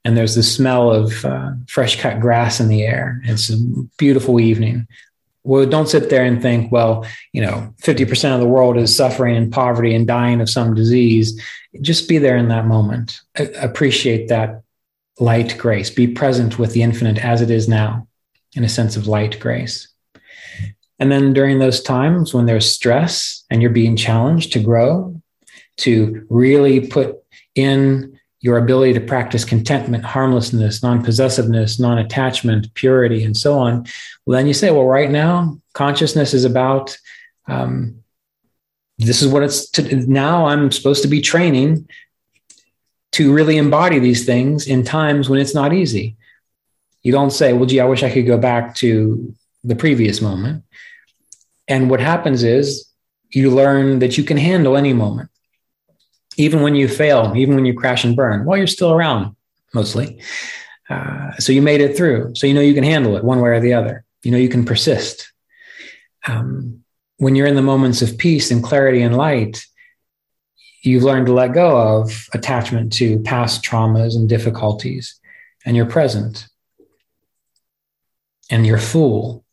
And 0.05 0.17
there's 0.17 0.35
the 0.35 0.43
smell 0.43 0.91
of 0.91 1.25
uh, 1.25 1.53
fresh 1.67 1.99
cut 1.99 2.21
grass 2.21 2.61
in 2.61 2.69
the 2.69 2.83
air. 2.83 3.23
It's 3.25 3.49
a 3.49 3.57
beautiful 3.97 4.39
evening. 4.39 4.87
Well, 5.45 5.65
don't 5.65 5.89
sit 5.89 6.11
there 6.11 6.25
and 6.25 6.43
think, 6.43 6.71
well, 6.71 7.07
you 7.33 7.41
know, 7.41 7.75
50% 7.83 8.35
of 8.35 8.41
the 8.41 8.47
world 8.47 8.77
is 8.77 8.95
suffering 8.95 9.35
in 9.35 9.51
poverty 9.51 9.95
and 9.95 10.07
dying 10.07 10.43
of 10.43 10.51
some 10.51 10.75
disease. 10.75 11.43
Just 11.81 12.07
be 12.07 12.19
there 12.19 12.37
in 12.37 12.49
that 12.49 12.67
moment. 12.67 13.21
A- 13.37 13.65
appreciate 13.65 14.29
that 14.29 14.63
light 15.19 15.57
grace. 15.57 15.89
Be 15.89 16.07
present 16.07 16.59
with 16.59 16.75
the 16.75 16.83
infinite 16.83 17.17
as 17.25 17.41
it 17.41 17.51
is 17.51 17.67
now 17.67 18.08
in 18.59 18.65
a 18.65 18.69
sense 18.69 18.97
of 18.97 19.07
light 19.07 19.39
grace. 19.41 19.89
And 20.99 21.13
then 21.13 21.33
during 21.33 21.61
those 21.61 21.81
times 21.81 22.35
when 22.35 22.47
there's 22.47 22.71
stress 22.71 23.45
and 23.51 23.63
you're 23.63 23.71
being 23.71 23.97
challenged 23.97 24.53
to 24.53 24.59
grow, 24.59 25.23
to 25.79 26.27
really 26.29 26.89
put 26.89 27.17
in 27.55 28.19
your 28.41 28.59
ability 28.59 28.95
to 28.95 29.01
practice 29.01 29.45
contentment, 29.45 30.05
harmlessness, 30.05 30.83
non 30.83 31.05
possessiveness, 31.05 31.79
non 31.79 31.99
attachment, 31.99 32.75
purity, 32.75 33.23
and 33.23 33.37
so 33.37 33.59
on, 33.59 33.87
well, 34.27 34.37
then 34.37 34.49
you 34.49 34.55
say, 34.55 34.71
well, 34.73 34.87
right 34.87 35.11
now, 35.11 35.59
consciousness 35.73 36.35
is 36.35 36.45
about 36.45 36.97
um, 37.47 38.03
this 38.99 39.23
is 39.23 39.29
what 39.29 39.45
it's 39.45 39.71
to, 39.71 39.97
now 40.11 40.47
I'm 40.47 40.73
supposed 40.73 41.03
to 41.03 41.09
be 41.09 41.21
training 41.21 41.89
to 43.13 43.33
really 43.33 43.57
embody 43.57 44.01
these 44.01 44.27
things 44.27 44.67
in 44.67 44.85
times 44.85 45.29
when 45.29 45.41
it's 45.41 45.55
not 45.55 45.73
easy. 45.73 46.17
You 47.03 47.13
don't 47.13 47.31
say, 47.31 47.53
well, 47.53 47.67
gee, 47.67 47.81
I 47.81 47.85
wish 47.85 48.03
I 48.03 48.11
could 48.11 48.27
go 48.27 48.39
back 48.39 48.75
to 48.77 49.35
the 49.65 49.77
previous 49.77 50.21
moment. 50.21 50.65
And 51.67 51.91
what 51.91 52.01
happens 52.01 52.43
is 52.43 52.89
you 53.31 53.51
learn 53.51 53.99
that 53.99 54.17
you 54.17 54.25
can 54.25 54.37
handle 54.37 54.77
any 54.77 54.93
moment, 54.93 55.31
even 56.37 56.63
when 56.63 56.75
you 56.75 56.89
fail, 56.89 57.35
even 57.37 57.55
when 57.55 57.67
you 57.67 57.75
crash 57.75 58.05
and 58.05 58.17
burn, 58.17 58.45
while 58.45 58.57
you're 58.57 58.67
still 58.67 58.93
around 58.93 59.37
mostly. 59.75 60.21
Uh, 60.89 61.37
so 61.37 61.53
you 61.53 61.61
made 61.61 61.81
it 61.81 61.97
through. 61.97 62.35
So 62.35 62.47
you 62.47 62.55
know 62.55 62.61
you 62.63 62.75
can 62.75 62.85
handle 62.85 63.17
it 63.17 63.25
one 63.25 63.41
way 63.41 63.51
or 63.51 63.61
the 63.61 63.75
other. 63.75 64.05
You 64.23 64.31
know 64.31 64.39
you 64.39 64.49
can 64.49 64.65
persist. 64.65 65.31
Um, 66.27 66.83
when 67.19 67.35
you're 67.35 67.47
in 67.47 67.57
the 67.57 67.63
moments 67.63 68.01
of 68.01 68.17
peace 68.17 68.51
and 68.51 68.63
clarity 68.63 69.03
and 69.03 69.17
light, 69.17 69.65
you've 70.83 71.03
learned 71.03 71.27
to 71.27 71.33
let 71.33 71.53
go 71.53 72.01
of 72.01 72.29
attachment 72.33 72.93
to 72.95 73.21
past 73.21 73.63
traumas 73.63 74.17
and 74.17 74.29
difficulties, 74.29 75.19
and 75.65 75.77
you're 75.77 75.87
present. 75.87 76.47
And 78.51 78.67
you're 78.67 78.79
full. 78.79 79.45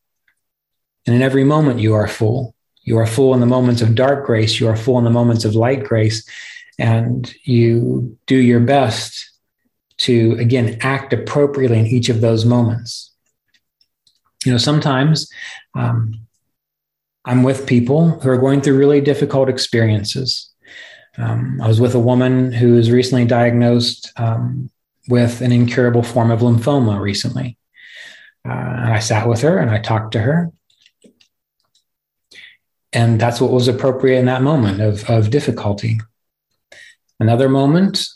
And 1.05 1.15
in 1.15 1.21
every 1.21 1.43
moment, 1.43 1.79
you 1.79 1.93
are 1.93 2.07
full. 2.07 2.55
You 2.83 2.97
are 2.97 3.07
full 3.07 3.33
in 3.33 3.39
the 3.39 3.45
moments 3.45 3.81
of 3.81 3.95
dark 3.95 4.25
grace, 4.25 4.59
you 4.59 4.67
are 4.67 4.75
full 4.75 4.97
in 4.99 5.03
the 5.03 5.09
moments 5.09 5.43
of 5.43 5.55
light 5.55 5.83
grace, 5.83 6.27
and 6.77 7.33
you 7.43 8.17
do 8.27 8.35
your 8.35 8.59
best 8.59 9.31
to, 9.97 10.33
again, 10.39 10.77
act 10.81 11.13
appropriately 11.13 11.79
in 11.79 11.87
each 11.87 12.09
of 12.09 12.21
those 12.21 12.45
moments. 12.45 13.11
You 14.45 14.51
know, 14.51 14.59
sometimes 14.59 15.27
um, 15.73 16.13
I'm 17.25 17.41
with 17.41 17.65
people 17.65 18.19
who 18.19 18.29
are 18.29 18.37
going 18.37 18.61
through 18.61 18.77
really 18.77 19.01
difficult 19.01 19.49
experiences 19.49 20.51
Um, 21.17 21.59
I 21.61 21.67
was 21.67 21.79
with 21.79 21.95
a 21.95 21.99
woman 21.99 22.51
who 22.51 22.73
was 22.73 22.91
recently 22.91 23.25
diagnosed 23.25 24.11
um, 24.17 24.69
with 25.07 25.41
an 25.41 25.51
incurable 25.51 26.03
form 26.03 26.31
of 26.31 26.41
lymphoma 26.41 26.99
recently. 26.99 27.57
Uh, 28.47 28.51
and 28.51 28.93
I 28.93 28.99
sat 28.99 29.27
with 29.27 29.41
her 29.41 29.57
and 29.57 29.71
I 29.71 29.79
talked 29.79 30.11
to 30.13 30.19
her. 30.19 30.51
And 32.93 33.19
that's 33.19 33.41
what 33.41 33.51
was 33.51 33.67
appropriate 33.67 34.19
in 34.19 34.25
that 34.25 34.41
moment 34.41 34.79
of, 34.81 35.09
of 35.09 35.29
difficulty. 35.29 35.99
Another 37.19 37.49
moment, 37.49 38.07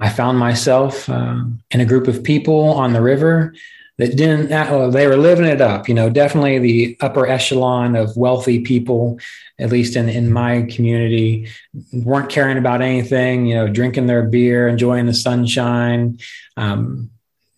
I 0.00 0.08
found 0.08 0.38
myself 0.38 1.08
uh, 1.08 1.44
in 1.70 1.80
a 1.80 1.84
group 1.84 2.08
of 2.08 2.24
people 2.24 2.70
on 2.72 2.92
the 2.92 3.02
river 3.02 3.54
that 3.98 4.16
didn't, 4.16 4.50
uh, 4.50 4.88
they 4.88 5.06
were 5.06 5.16
living 5.16 5.44
it 5.44 5.60
up, 5.60 5.86
you 5.88 5.94
know, 5.94 6.10
definitely 6.10 6.58
the 6.58 6.96
upper 7.00 7.26
echelon 7.26 7.94
of 7.94 8.16
wealthy 8.16 8.60
people, 8.60 9.20
at 9.60 9.70
least 9.70 9.94
in, 9.94 10.08
in 10.08 10.32
my 10.32 10.62
community, 10.62 11.48
weren't 11.92 12.30
caring 12.30 12.58
about 12.58 12.82
anything, 12.82 13.46
you 13.46 13.54
know, 13.54 13.68
drinking 13.68 14.06
their 14.06 14.24
beer, 14.24 14.66
enjoying 14.66 15.06
the 15.06 15.14
sunshine, 15.14 16.18
um, 16.56 17.11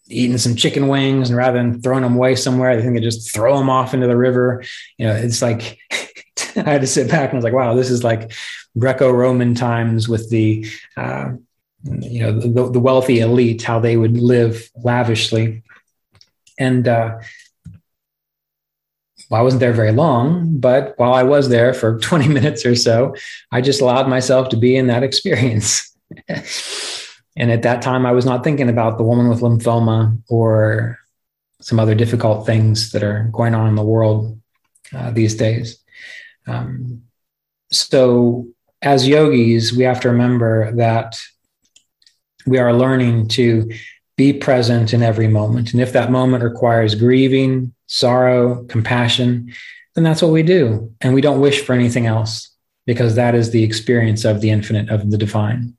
eating 0.08 0.38
some 0.38 0.54
chicken 0.54 0.88
wings 0.88 1.30
and 1.30 1.36
rather 1.36 1.58
than 1.58 1.80
throwing 1.80 2.02
them 2.02 2.16
away 2.16 2.34
somewhere, 2.34 2.76
they 2.76 2.82
think 2.82 2.94
they 2.94 3.00
just 3.00 3.34
throw 3.34 3.56
them 3.56 3.70
off 3.70 3.94
into 3.94 4.06
the 4.06 4.16
river. 4.16 4.62
You 4.98 5.06
know, 5.06 5.14
it's 5.14 5.40
like 5.42 5.78
I 6.56 6.70
had 6.70 6.80
to 6.82 6.86
sit 6.86 7.08
back 7.08 7.30
and 7.30 7.34
I 7.34 7.36
was 7.36 7.44
like, 7.44 7.52
wow, 7.52 7.74
this 7.74 7.90
is 7.90 8.04
like 8.04 8.32
Greco-Roman 8.78 9.54
times 9.54 10.08
with 10.08 10.30
the 10.30 10.66
uh, 10.96 11.32
you 11.84 12.20
know 12.20 12.32
the, 12.38 12.70
the, 12.70 12.80
wealthy 12.80 13.20
elite, 13.20 13.62
how 13.62 13.78
they 13.78 13.96
would 13.96 14.16
live 14.16 14.70
lavishly. 14.76 15.62
And 16.58 16.88
uh, 16.88 17.18
well, 19.30 19.40
I 19.40 19.44
wasn't 19.44 19.60
there 19.60 19.72
very 19.72 19.92
long, 19.92 20.58
but 20.58 20.94
while 20.96 21.14
I 21.14 21.22
was 21.22 21.48
there 21.48 21.74
for 21.74 21.98
20 22.00 22.28
minutes 22.28 22.64
or 22.64 22.74
so, 22.74 23.14
I 23.52 23.60
just 23.60 23.80
allowed 23.80 24.08
myself 24.08 24.48
to 24.50 24.56
be 24.56 24.76
in 24.76 24.86
that 24.88 25.02
experience. 25.02 25.94
And 27.36 27.50
at 27.50 27.62
that 27.62 27.82
time, 27.82 28.06
I 28.06 28.12
was 28.12 28.24
not 28.24 28.44
thinking 28.44 28.68
about 28.68 28.96
the 28.96 29.04
woman 29.04 29.28
with 29.28 29.40
lymphoma 29.40 30.20
or 30.28 30.98
some 31.60 31.80
other 31.80 31.94
difficult 31.94 32.46
things 32.46 32.92
that 32.92 33.02
are 33.02 33.28
going 33.32 33.54
on 33.54 33.68
in 33.68 33.74
the 33.74 33.82
world 33.82 34.40
uh, 34.94 35.10
these 35.10 35.34
days. 35.34 35.78
Um, 36.46 37.02
so, 37.70 38.46
as 38.82 39.08
yogis, 39.08 39.72
we 39.72 39.84
have 39.84 40.00
to 40.00 40.10
remember 40.10 40.72
that 40.76 41.18
we 42.46 42.58
are 42.58 42.72
learning 42.72 43.28
to 43.28 43.70
be 44.16 44.32
present 44.32 44.92
in 44.92 45.02
every 45.02 45.26
moment. 45.26 45.72
And 45.72 45.80
if 45.80 45.92
that 45.92 46.12
moment 46.12 46.44
requires 46.44 46.94
grieving, 46.94 47.74
sorrow, 47.86 48.64
compassion, 48.64 49.52
then 49.94 50.04
that's 50.04 50.22
what 50.22 50.32
we 50.32 50.42
do. 50.42 50.92
And 51.00 51.14
we 51.14 51.20
don't 51.20 51.40
wish 51.40 51.62
for 51.62 51.72
anything 51.72 52.06
else 52.06 52.50
because 52.86 53.14
that 53.14 53.34
is 53.34 53.50
the 53.50 53.64
experience 53.64 54.24
of 54.24 54.40
the 54.40 54.50
infinite, 54.50 54.90
of 54.90 55.10
the 55.10 55.18
divine 55.18 55.74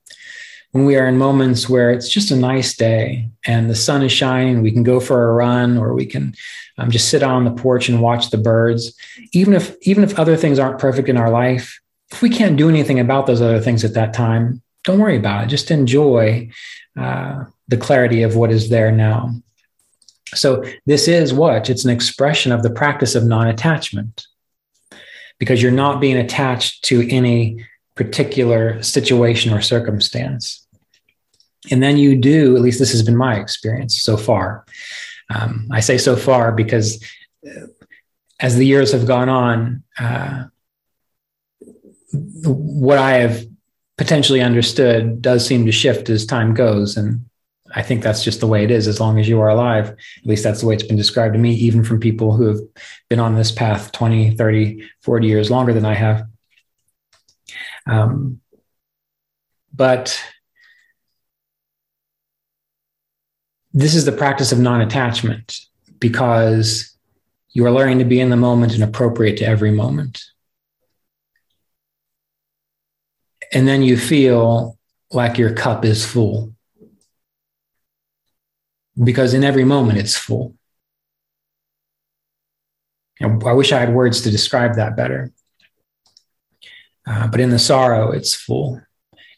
when 0.72 0.84
we 0.84 0.96
are 0.96 1.06
in 1.06 1.16
moments 1.16 1.68
where 1.68 1.90
it's 1.90 2.08
just 2.08 2.30
a 2.30 2.36
nice 2.36 2.76
day 2.76 3.30
and 3.46 3.70
the 3.70 3.74
sun 3.74 4.02
is 4.02 4.12
shining, 4.12 4.62
we 4.62 4.72
can 4.72 4.82
go 4.82 5.00
for 5.00 5.28
a 5.28 5.32
run 5.32 5.78
or 5.78 5.94
we 5.94 6.06
can 6.06 6.34
um, 6.78 6.90
just 6.90 7.08
sit 7.08 7.22
on 7.22 7.44
the 7.44 7.62
porch 7.62 7.88
and 7.88 8.02
watch 8.02 8.30
the 8.30 8.36
birds. 8.38 8.94
Even 9.32 9.54
if 9.54 9.74
even 9.82 10.04
if 10.04 10.18
other 10.18 10.36
things 10.36 10.58
aren't 10.58 10.78
perfect 10.78 11.08
in 11.08 11.16
our 11.16 11.30
life, 11.30 11.80
if 12.12 12.20
we 12.20 12.28
can't 12.28 12.58
do 12.58 12.68
anything 12.68 13.00
about 13.00 13.26
those 13.26 13.40
other 13.40 13.60
things 13.60 13.84
at 13.84 13.94
that 13.94 14.12
time, 14.12 14.62
don't 14.84 15.00
worry 15.00 15.16
about 15.16 15.44
it. 15.44 15.48
Just 15.48 15.70
enjoy 15.70 16.50
uh, 16.98 17.44
the 17.68 17.76
clarity 17.76 18.22
of 18.22 18.36
what 18.36 18.50
is 18.50 18.68
there 18.68 18.92
now. 18.92 19.34
So 20.34 20.64
this 20.84 21.08
is 21.08 21.32
what 21.32 21.70
it's 21.70 21.84
an 21.84 21.90
expression 21.90 22.52
of 22.52 22.62
the 22.62 22.70
practice 22.70 23.14
of 23.14 23.24
non-attachment, 23.24 24.26
because 25.38 25.62
you're 25.62 25.72
not 25.72 26.00
being 26.00 26.16
attached 26.16 26.84
to 26.86 27.08
any 27.10 27.64
particular 27.96 28.80
situation 28.82 29.52
or 29.52 29.60
circumstance. 29.60 30.66
And 31.70 31.82
then 31.82 31.96
you 31.96 32.14
do, 32.14 32.54
at 32.54 32.62
least 32.62 32.78
this 32.78 32.92
has 32.92 33.02
been 33.02 33.16
my 33.16 33.36
experience 33.36 34.00
so 34.00 34.16
far. 34.16 34.64
Um, 35.34 35.66
I 35.72 35.80
say 35.80 35.98
so 35.98 36.14
far 36.14 36.52
because 36.52 37.02
uh, 37.44 37.66
as 38.38 38.56
the 38.56 38.66
years 38.66 38.92
have 38.92 39.06
gone 39.06 39.28
on, 39.28 39.82
uh, 39.98 40.44
what 42.12 42.98
I 42.98 43.14
have 43.14 43.44
potentially 43.98 44.42
understood 44.42 45.20
does 45.22 45.44
seem 45.44 45.66
to 45.66 45.72
shift 45.72 46.08
as 46.10 46.26
time 46.26 46.54
goes. 46.54 46.96
And 46.96 47.24
I 47.74 47.82
think 47.82 48.02
that's 48.02 48.22
just 48.22 48.40
the 48.40 48.46
way 48.46 48.62
it 48.62 48.70
is 48.70 48.86
as 48.86 49.00
long 49.00 49.18
as 49.18 49.28
you 49.28 49.40
are 49.40 49.48
alive. 49.48 49.88
At 49.88 50.26
least 50.26 50.44
that's 50.44 50.60
the 50.60 50.66
way 50.66 50.74
it's 50.74 50.84
been 50.84 50.96
described 50.96 51.34
to 51.34 51.40
me, 51.40 51.54
even 51.54 51.82
from 51.82 51.98
people 51.98 52.36
who 52.36 52.46
have 52.46 52.60
been 53.08 53.20
on 53.20 53.34
this 53.34 53.50
path 53.50 53.90
20, 53.92 54.36
30, 54.36 54.88
40 55.02 55.26
years 55.26 55.50
longer 55.50 55.72
than 55.72 55.84
I 55.84 55.94
have. 55.94 56.26
Um, 57.86 58.40
but 59.72 60.20
this 63.72 63.94
is 63.94 64.04
the 64.04 64.12
practice 64.12 64.52
of 64.52 64.58
non 64.58 64.80
attachment 64.80 65.58
because 65.98 66.96
you 67.50 67.64
are 67.66 67.70
learning 67.70 67.98
to 67.98 68.04
be 68.04 68.20
in 68.20 68.30
the 68.30 68.36
moment 68.36 68.74
and 68.74 68.82
appropriate 68.82 69.36
to 69.38 69.46
every 69.46 69.70
moment. 69.70 70.22
And 73.52 73.68
then 73.68 73.82
you 73.82 73.96
feel 73.96 74.78
like 75.10 75.38
your 75.38 75.52
cup 75.52 75.84
is 75.84 76.04
full 76.04 76.54
because 79.02 79.34
in 79.34 79.44
every 79.44 79.64
moment 79.64 79.98
it's 79.98 80.16
full. 80.16 80.54
I 83.20 83.52
wish 83.52 83.72
I 83.72 83.78
had 83.78 83.94
words 83.94 84.22
to 84.22 84.30
describe 84.30 84.76
that 84.76 84.96
better. 84.96 85.32
Uh, 87.06 87.26
but 87.28 87.40
in 87.40 87.50
the 87.50 87.58
sorrow, 87.58 88.10
it's 88.10 88.34
full. 88.34 88.80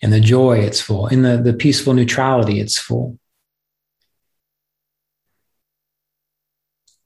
In 0.01 0.11
the 0.11 0.21
joy, 0.21 0.59
it's 0.59 0.81
full. 0.81 1.07
In 1.09 1.23
the, 1.23 1.37
the 1.37 1.53
peaceful 1.53 1.93
neutrality, 1.93 2.61
it's 2.61 2.79
full. 2.79 3.19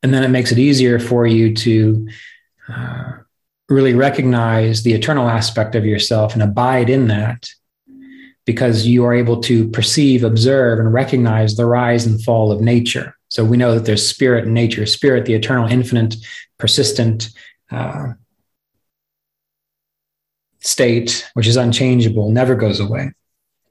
And 0.03 0.12
then 0.12 0.25
it 0.25 0.29
makes 0.29 0.53
it 0.53 0.59
easier 0.59 0.98
for 0.98 1.27
you 1.27 1.55
to 1.55 2.09
uh, 2.68 3.12
really 3.68 3.94
recognize 3.94 4.83
the 4.83 4.92
eternal 4.92 5.29
aspect 5.29 5.75
of 5.75 5.87
yourself 5.87 6.35
and 6.35 6.42
abide 6.42 6.90
in 6.90 7.09
that 7.09 7.48
because 8.44 8.87
you 8.87 9.05
are 9.05 9.14
able 9.14 9.40
to 9.40 9.68
perceive, 9.68 10.25
observe, 10.25 10.81
and 10.81 10.92
recognize 10.92 11.57
the 11.57 11.66
rise 11.66 12.07
and 12.07 12.22
fall 12.22 12.51
of 12.51 12.61
nature. 12.61 13.16
So 13.29 13.44
we 13.44 13.57
know 13.57 13.75
that 13.75 13.85
there's 13.85 14.07
spirit 14.07 14.44
and 14.44 14.55
nature, 14.55 14.85
spirit, 14.85 15.25
the 15.25 15.35
eternal, 15.35 15.68
infinite, 15.68 16.16
persistent 16.59 17.31
uh, 17.70 18.12
state, 20.62 21.29
which 21.35 21.46
is 21.46 21.57
unchangeable, 21.57 22.31
never 22.31 22.55
goes 22.55 22.81
away. 22.81 23.12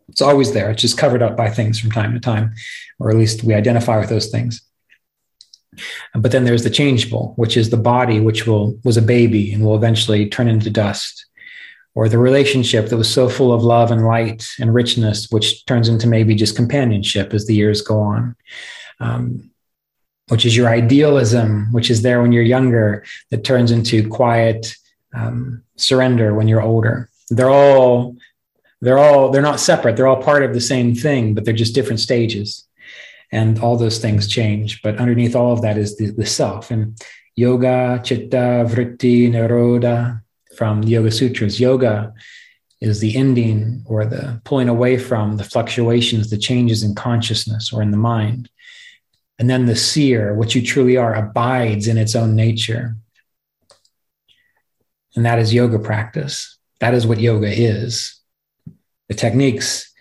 It's 0.09 0.21
always 0.21 0.51
there. 0.51 0.69
It's 0.69 0.81
just 0.81 0.97
covered 0.97 1.21
up 1.21 1.37
by 1.37 1.49
things 1.49 1.79
from 1.79 1.91
time 1.91 2.13
to 2.13 2.19
time, 2.19 2.53
or 2.99 3.09
at 3.09 3.15
least 3.15 3.43
we 3.43 3.53
identify 3.53 3.99
with 3.99 4.09
those 4.09 4.29
things. 4.29 4.61
But 6.13 6.33
then 6.33 6.43
there's 6.43 6.63
the 6.63 6.69
changeable, 6.69 7.33
which 7.37 7.55
is 7.55 7.69
the 7.69 7.77
body, 7.77 8.19
which 8.19 8.45
will 8.45 8.77
was 8.83 8.97
a 8.97 9.01
baby 9.01 9.53
and 9.53 9.63
will 9.63 9.75
eventually 9.75 10.27
turn 10.27 10.49
into 10.49 10.69
dust, 10.69 11.25
or 11.95 12.09
the 12.09 12.17
relationship 12.17 12.89
that 12.89 12.97
was 12.97 13.11
so 13.11 13.29
full 13.29 13.53
of 13.53 13.63
love 13.63 13.89
and 13.89 14.05
light 14.05 14.45
and 14.59 14.73
richness, 14.73 15.31
which 15.31 15.65
turns 15.65 15.87
into 15.87 16.07
maybe 16.07 16.35
just 16.35 16.57
companionship 16.57 17.33
as 17.33 17.45
the 17.45 17.55
years 17.55 17.81
go 17.81 17.99
on. 18.01 18.35
Um, 18.99 19.51
which 20.27 20.45
is 20.45 20.55
your 20.55 20.69
idealism, 20.69 21.67
which 21.73 21.89
is 21.89 22.03
there 22.03 22.21
when 22.21 22.31
you're 22.31 22.41
younger, 22.41 23.03
that 23.31 23.43
turns 23.43 23.69
into 23.69 24.07
quiet 24.07 24.73
um, 25.13 25.63
surrender 25.75 26.33
when 26.33 26.47
you're 26.47 26.61
older. 26.61 27.09
They're 27.29 27.49
all 27.49 28.15
they're 28.81 28.97
all 28.97 29.29
they're 29.29 29.41
not 29.41 29.59
separate. 29.59 29.95
They're 29.95 30.07
all 30.07 30.21
part 30.21 30.43
of 30.43 30.53
the 30.53 30.61
same 30.61 30.95
thing, 30.95 31.33
but 31.33 31.45
they're 31.45 31.53
just 31.53 31.75
different 31.75 31.99
stages 31.99 32.67
and 33.31 33.59
all 33.59 33.77
those 33.77 33.99
things 33.99 34.27
change. 34.27 34.81
But 34.81 34.97
underneath 34.97 35.35
all 35.35 35.53
of 35.53 35.61
that 35.61 35.77
is 35.77 35.97
the, 35.97 36.11
the 36.11 36.25
self. 36.25 36.71
And 36.71 36.99
yoga, 37.35 38.01
chitta, 38.03 38.65
vritti, 38.67 39.29
nirodha 39.31 40.21
from 40.57 40.81
the 40.81 40.89
Yoga 40.89 41.11
Sutras. 41.11 41.59
Yoga 41.59 42.13
is 42.81 42.99
the 42.99 43.15
ending 43.15 43.83
or 43.85 44.05
the 44.05 44.41
pulling 44.43 44.67
away 44.67 44.97
from 44.97 45.37
the 45.37 45.43
fluctuations, 45.43 46.29
the 46.29 46.37
changes 46.37 46.83
in 46.83 46.95
consciousness 46.95 47.71
or 47.71 47.81
in 47.81 47.91
the 47.91 47.97
mind. 47.97 48.49
And 49.39 49.49
then 49.49 49.65
the 49.65 49.75
seer, 49.75 50.35
what 50.35 50.53
you 50.53 50.61
truly 50.61 50.97
are, 50.97 51.15
abides 51.15 51.87
in 51.87 51.97
its 51.97 52.15
own 52.15 52.35
nature. 52.35 52.95
And 55.15 55.25
that 55.25 55.39
is 55.39 55.53
yoga 55.53 55.79
practice. 55.79 56.57
That 56.79 56.93
is 56.93 57.05
what 57.05 57.19
yoga 57.19 57.47
is. 57.47 58.19
The 59.07 59.15
techniques, 59.15 59.91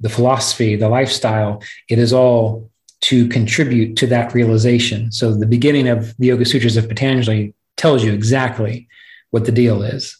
the 0.00 0.08
philosophy, 0.08 0.76
the 0.76 0.88
lifestyle, 0.88 1.62
it 1.88 1.98
is 1.98 2.12
all 2.12 2.70
to 3.00 3.28
contribute 3.28 3.96
to 3.96 4.06
that 4.08 4.34
realization. 4.34 5.10
So 5.12 5.34
the 5.34 5.46
beginning 5.46 5.88
of 5.88 6.16
the 6.18 6.26
Yoga 6.26 6.44
Sutras 6.44 6.76
of 6.76 6.88
Patanjali 6.88 7.54
tells 7.76 8.04
you 8.04 8.12
exactly 8.12 8.88
what 9.30 9.44
the 9.44 9.52
deal 9.52 9.82
is. 9.82 10.16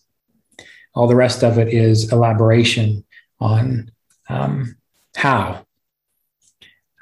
All 0.95 1.07
the 1.07 1.17
rest 1.17 1.43
of 1.43 1.59
it 1.59 1.69
is 1.69 2.11
elaboration 2.13 3.05
on 3.41 3.91
um, 4.29 4.77
how. 5.17 5.67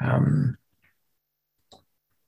Um, 0.01 0.57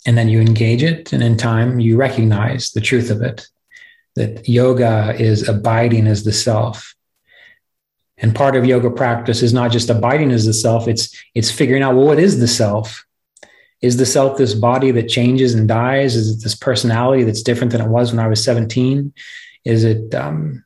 and 0.06 0.16
then 0.16 0.28
you 0.28 0.40
engage 0.40 0.82
it, 0.82 1.12
and 1.12 1.22
in 1.22 1.36
time, 1.36 1.80
you 1.80 1.96
recognize 1.96 2.70
the 2.70 2.80
truth 2.80 3.10
of 3.10 3.20
it 3.20 3.46
that 4.18 4.48
yoga 4.48 5.14
is 5.18 5.48
abiding 5.48 6.06
as 6.06 6.24
the 6.24 6.32
self. 6.32 6.94
And 8.18 8.34
part 8.34 8.56
of 8.56 8.66
yoga 8.66 8.90
practice 8.90 9.42
is 9.42 9.52
not 9.52 9.70
just 9.70 9.90
abiding 9.90 10.32
as 10.32 10.44
the 10.44 10.52
self, 10.52 10.88
it's 10.88 11.16
it's 11.34 11.50
figuring 11.50 11.82
out 11.82 11.94
well, 11.94 12.06
what 12.06 12.18
is 12.18 12.38
the 12.40 12.48
self? 12.48 13.04
Is 13.80 13.96
the 13.96 14.06
self 14.06 14.36
this 14.36 14.54
body 14.54 14.90
that 14.90 15.08
changes 15.08 15.54
and 15.54 15.68
dies? 15.68 16.16
Is 16.16 16.36
it 16.36 16.42
this 16.42 16.56
personality 16.56 17.22
that's 17.22 17.42
different 17.42 17.72
than 17.72 17.80
it 17.80 17.88
was 17.88 18.10
when 18.10 18.18
I 18.18 18.26
was 18.26 18.42
17? 18.42 19.12
Is 19.64 19.84
it 19.84 20.14
um, 20.14 20.64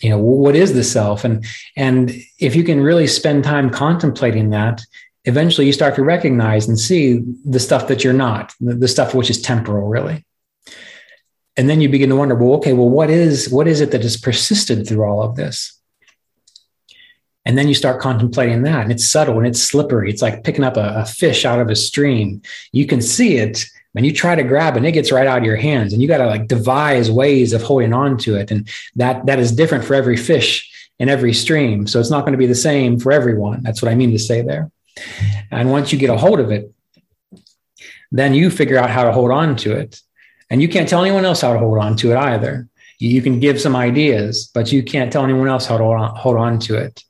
you 0.00 0.10
know 0.10 0.18
what 0.18 0.56
is 0.56 0.72
the 0.74 0.84
self 0.84 1.24
and 1.24 1.44
and 1.76 2.12
if 2.38 2.56
you 2.56 2.64
can 2.64 2.82
really 2.82 3.06
spend 3.06 3.44
time 3.44 3.70
contemplating 3.70 4.50
that 4.50 4.82
eventually 5.24 5.66
you 5.66 5.72
start 5.72 5.94
to 5.94 6.02
recognize 6.02 6.66
and 6.66 6.78
see 6.78 7.22
the 7.44 7.60
stuff 7.60 7.86
that 7.88 8.02
you're 8.02 8.12
not 8.12 8.54
the, 8.60 8.74
the 8.74 8.88
stuff 8.88 9.14
which 9.14 9.30
is 9.30 9.40
temporal 9.40 9.88
really 9.88 10.24
and 11.60 11.68
then 11.68 11.82
you 11.82 11.90
begin 11.90 12.08
to 12.08 12.16
wonder 12.16 12.34
well 12.34 12.54
okay 12.54 12.72
well 12.72 12.88
what 12.88 13.10
is 13.10 13.50
what 13.50 13.68
is 13.68 13.82
it 13.82 13.90
that 13.90 14.00
has 14.00 14.16
persisted 14.16 14.88
through 14.88 15.04
all 15.04 15.22
of 15.22 15.36
this? 15.36 15.78
And 17.44 17.58
then 17.58 17.68
you 17.68 17.74
start 17.74 18.00
contemplating 18.00 18.62
that 18.62 18.82
and 18.82 18.90
it's 18.90 19.06
subtle 19.06 19.36
and 19.36 19.46
it's 19.46 19.62
slippery. 19.62 20.08
It's 20.08 20.22
like 20.22 20.42
picking 20.42 20.64
up 20.64 20.78
a, 20.78 21.02
a 21.02 21.04
fish 21.04 21.44
out 21.44 21.60
of 21.60 21.68
a 21.68 21.76
stream. 21.76 22.40
You 22.72 22.86
can 22.86 23.02
see 23.02 23.36
it 23.36 23.66
and 23.94 24.06
you 24.06 24.12
try 24.14 24.34
to 24.34 24.42
grab 24.42 24.78
and 24.78 24.86
it 24.86 24.92
gets 24.92 25.12
right 25.12 25.26
out 25.26 25.40
of 25.40 25.44
your 25.44 25.56
hands 25.56 25.92
and 25.92 26.00
you 26.00 26.08
got 26.08 26.18
to 26.18 26.26
like 26.26 26.48
devise 26.48 27.10
ways 27.10 27.52
of 27.52 27.62
holding 27.62 27.92
on 27.92 28.16
to 28.18 28.36
it 28.36 28.50
and 28.50 28.66
that 28.96 29.26
that 29.26 29.38
is 29.38 29.52
different 29.52 29.84
for 29.84 29.94
every 29.94 30.16
fish 30.16 30.66
in 30.98 31.10
every 31.10 31.34
stream. 31.34 31.86
So 31.86 32.00
it's 32.00 32.10
not 32.10 32.22
going 32.22 32.32
to 32.32 32.38
be 32.38 32.46
the 32.46 32.54
same 32.54 32.98
for 32.98 33.12
everyone. 33.12 33.62
That's 33.62 33.82
what 33.82 33.92
i 33.92 33.94
mean 33.94 34.12
to 34.12 34.18
say 34.18 34.40
there. 34.40 34.70
And 35.50 35.70
once 35.70 35.92
you 35.92 35.98
get 35.98 36.08
a 36.08 36.16
hold 36.16 36.40
of 36.40 36.50
it 36.50 36.72
then 38.12 38.34
you 38.34 38.50
figure 38.50 38.76
out 38.76 38.90
how 38.90 39.04
to 39.04 39.12
hold 39.12 39.30
on 39.30 39.56
to 39.56 39.72
it 39.72 40.00
and 40.50 40.60
you 40.60 40.68
can't 40.68 40.88
tell 40.88 41.02
anyone 41.02 41.24
else 41.24 41.40
how 41.40 41.52
to 41.52 41.58
hold 41.58 41.78
on 41.78 41.96
to 41.96 42.12
it 42.12 42.16
either 42.16 42.66
you 42.98 43.22
can 43.22 43.40
give 43.40 43.60
some 43.60 43.74
ideas 43.74 44.50
but 44.54 44.70
you 44.70 44.82
can't 44.82 45.12
tell 45.12 45.24
anyone 45.24 45.48
else 45.48 45.66
how 45.66 45.78
to 45.78 45.84
hold 45.84 46.36
on, 46.36 46.58
to 46.58 46.76
it 46.76 47.02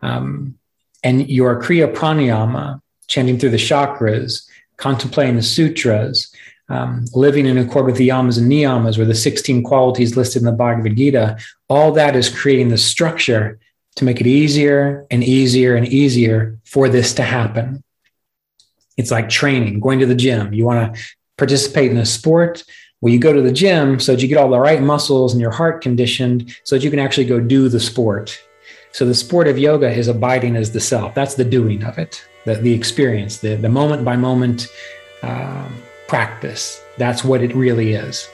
um, 0.00 0.54
and 1.02 1.28
your 1.28 1.60
kriya 1.60 1.92
pranayama 1.92 2.80
chanting 3.08 3.38
through 3.38 3.50
the 3.50 3.56
chakras 3.56 4.48
contemplating 4.76 5.36
the 5.36 5.42
sutras, 5.42 6.32
um, 6.68 7.04
living 7.14 7.46
in 7.46 7.58
accord 7.58 7.86
with 7.86 7.96
the 7.96 8.08
yamas 8.08 8.38
and 8.38 8.50
niyamas, 8.50 8.98
or 8.98 9.04
the 9.04 9.14
16 9.14 9.62
qualities 9.62 10.16
listed 10.16 10.42
in 10.42 10.46
the 10.46 10.52
Bhagavad 10.52 10.96
Gita, 10.96 11.38
all 11.68 11.92
that 11.92 12.16
is 12.16 12.28
creating 12.28 12.68
the 12.68 12.78
structure 12.78 13.58
to 13.96 14.04
make 14.04 14.20
it 14.20 14.26
easier 14.26 15.06
and 15.10 15.22
easier 15.22 15.76
and 15.76 15.86
easier 15.86 16.58
for 16.64 16.88
this 16.88 17.14
to 17.14 17.22
happen. 17.22 17.82
It's 18.96 19.10
like 19.10 19.28
training, 19.28 19.80
going 19.80 20.00
to 20.00 20.06
the 20.06 20.14
gym. 20.14 20.52
You 20.52 20.64
want 20.64 20.94
to 20.94 21.02
participate 21.36 21.90
in 21.90 21.98
a 21.98 22.06
sport. 22.06 22.64
Well, 23.04 23.12
you 23.12 23.18
go 23.18 23.34
to 23.34 23.42
the 23.42 23.52
gym 23.52 24.00
so 24.00 24.12
that 24.12 24.22
you 24.22 24.28
get 24.28 24.38
all 24.38 24.48
the 24.48 24.58
right 24.58 24.80
muscles 24.80 25.34
and 25.34 25.40
your 25.42 25.50
heart 25.50 25.82
conditioned 25.82 26.56
so 26.64 26.74
that 26.74 26.82
you 26.82 26.88
can 26.88 26.98
actually 26.98 27.26
go 27.26 27.38
do 27.38 27.68
the 27.68 27.78
sport. 27.78 28.42
So 28.92 29.04
the 29.04 29.14
sport 29.14 29.46
of 29.46 29.58
yoga 29.58 29.92
is 29.92 30.08
abiding 30.08 30.56
as 30.56 30.72
the 30.72 30.80
self. 30.80 31.14
That's 31.14 31.34
the 31.34 31.44
doing 31.44 31.84
of 31.84 31.98
it 31.98 32.26
the, 32.46 32.54
the 32.54 32.72
experience, 32.72 33.40
the, 33.40 33.56
the 33.56 33.68
moment 33.68 34.06
by 34.06 34.16
moment 34.16 34.68
um, 35.22 35.76
practice. 36.08 36.82
That's 36.96 37.22
what 37.22 37.42
it 37.42 37.54
really 37.54 37.92
is. 37.92 38.26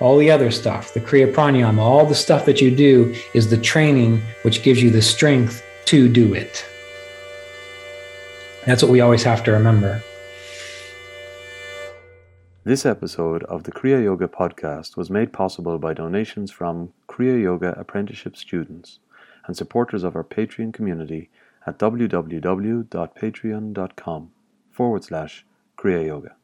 All 0.00 0.18
the 0.18 0.32
other 0.32 0.50
stuff, 0.50 0.92
the 0.92 1.00
Kriya 1.00 1.32
Pranayama, 1.32 1.78
all 1.78 2.04
the 2.04 2.12
stuff 2.16 2.46
that 2.46 2.60
you 2.60 2.74
do 2.74 3.14
is 3.32 3.48
the 3.48 3.56
training 3.56 4.20
which 4.42 4.64
gives 4.64 4.82
you 4.82 4.90
the 4.90 5.02
strength 5.02 5.64
to 5.84 6.08
do 6.08 6.34
it. 6.34 6.66
That's 8.66 8.82
what 8.82 8.90
we 8.90 9.02
always 9.02 9.22
have 9.22 9.44
to 9.44 9.52
remember. 9.52 10.02
This 12.66 12.84
episode 12.84 13.42
of 13.44 13.62
the 13.62 13.70
Kriya 13.70 14.02
Yoga 14.02 14.26
podcast 14.26 14.96
was 14.96 15.08
made 15.08 15.32
possible 15.32 15.78
by 15.78 15.94
donations 15.94 16.50
from 16.50 16.92
Kriya 17.08 17.40
Yoga 17.40 17.72
apprenticeship 17.78 18.36
students 18.36 18.98
and 19.46 19.56
supporters 19.56 20.02
of 20.02 20.16
our 20.16 20.24
Patreon 20.24 20.74
community 20.74 21.30
at 21.64 21.78
www.patreon.com 21.78 24.30
forward 24.72 25.04
slash 25.04 25.46
Kriya 25.78 26.06
Yoga. 26.06 26.35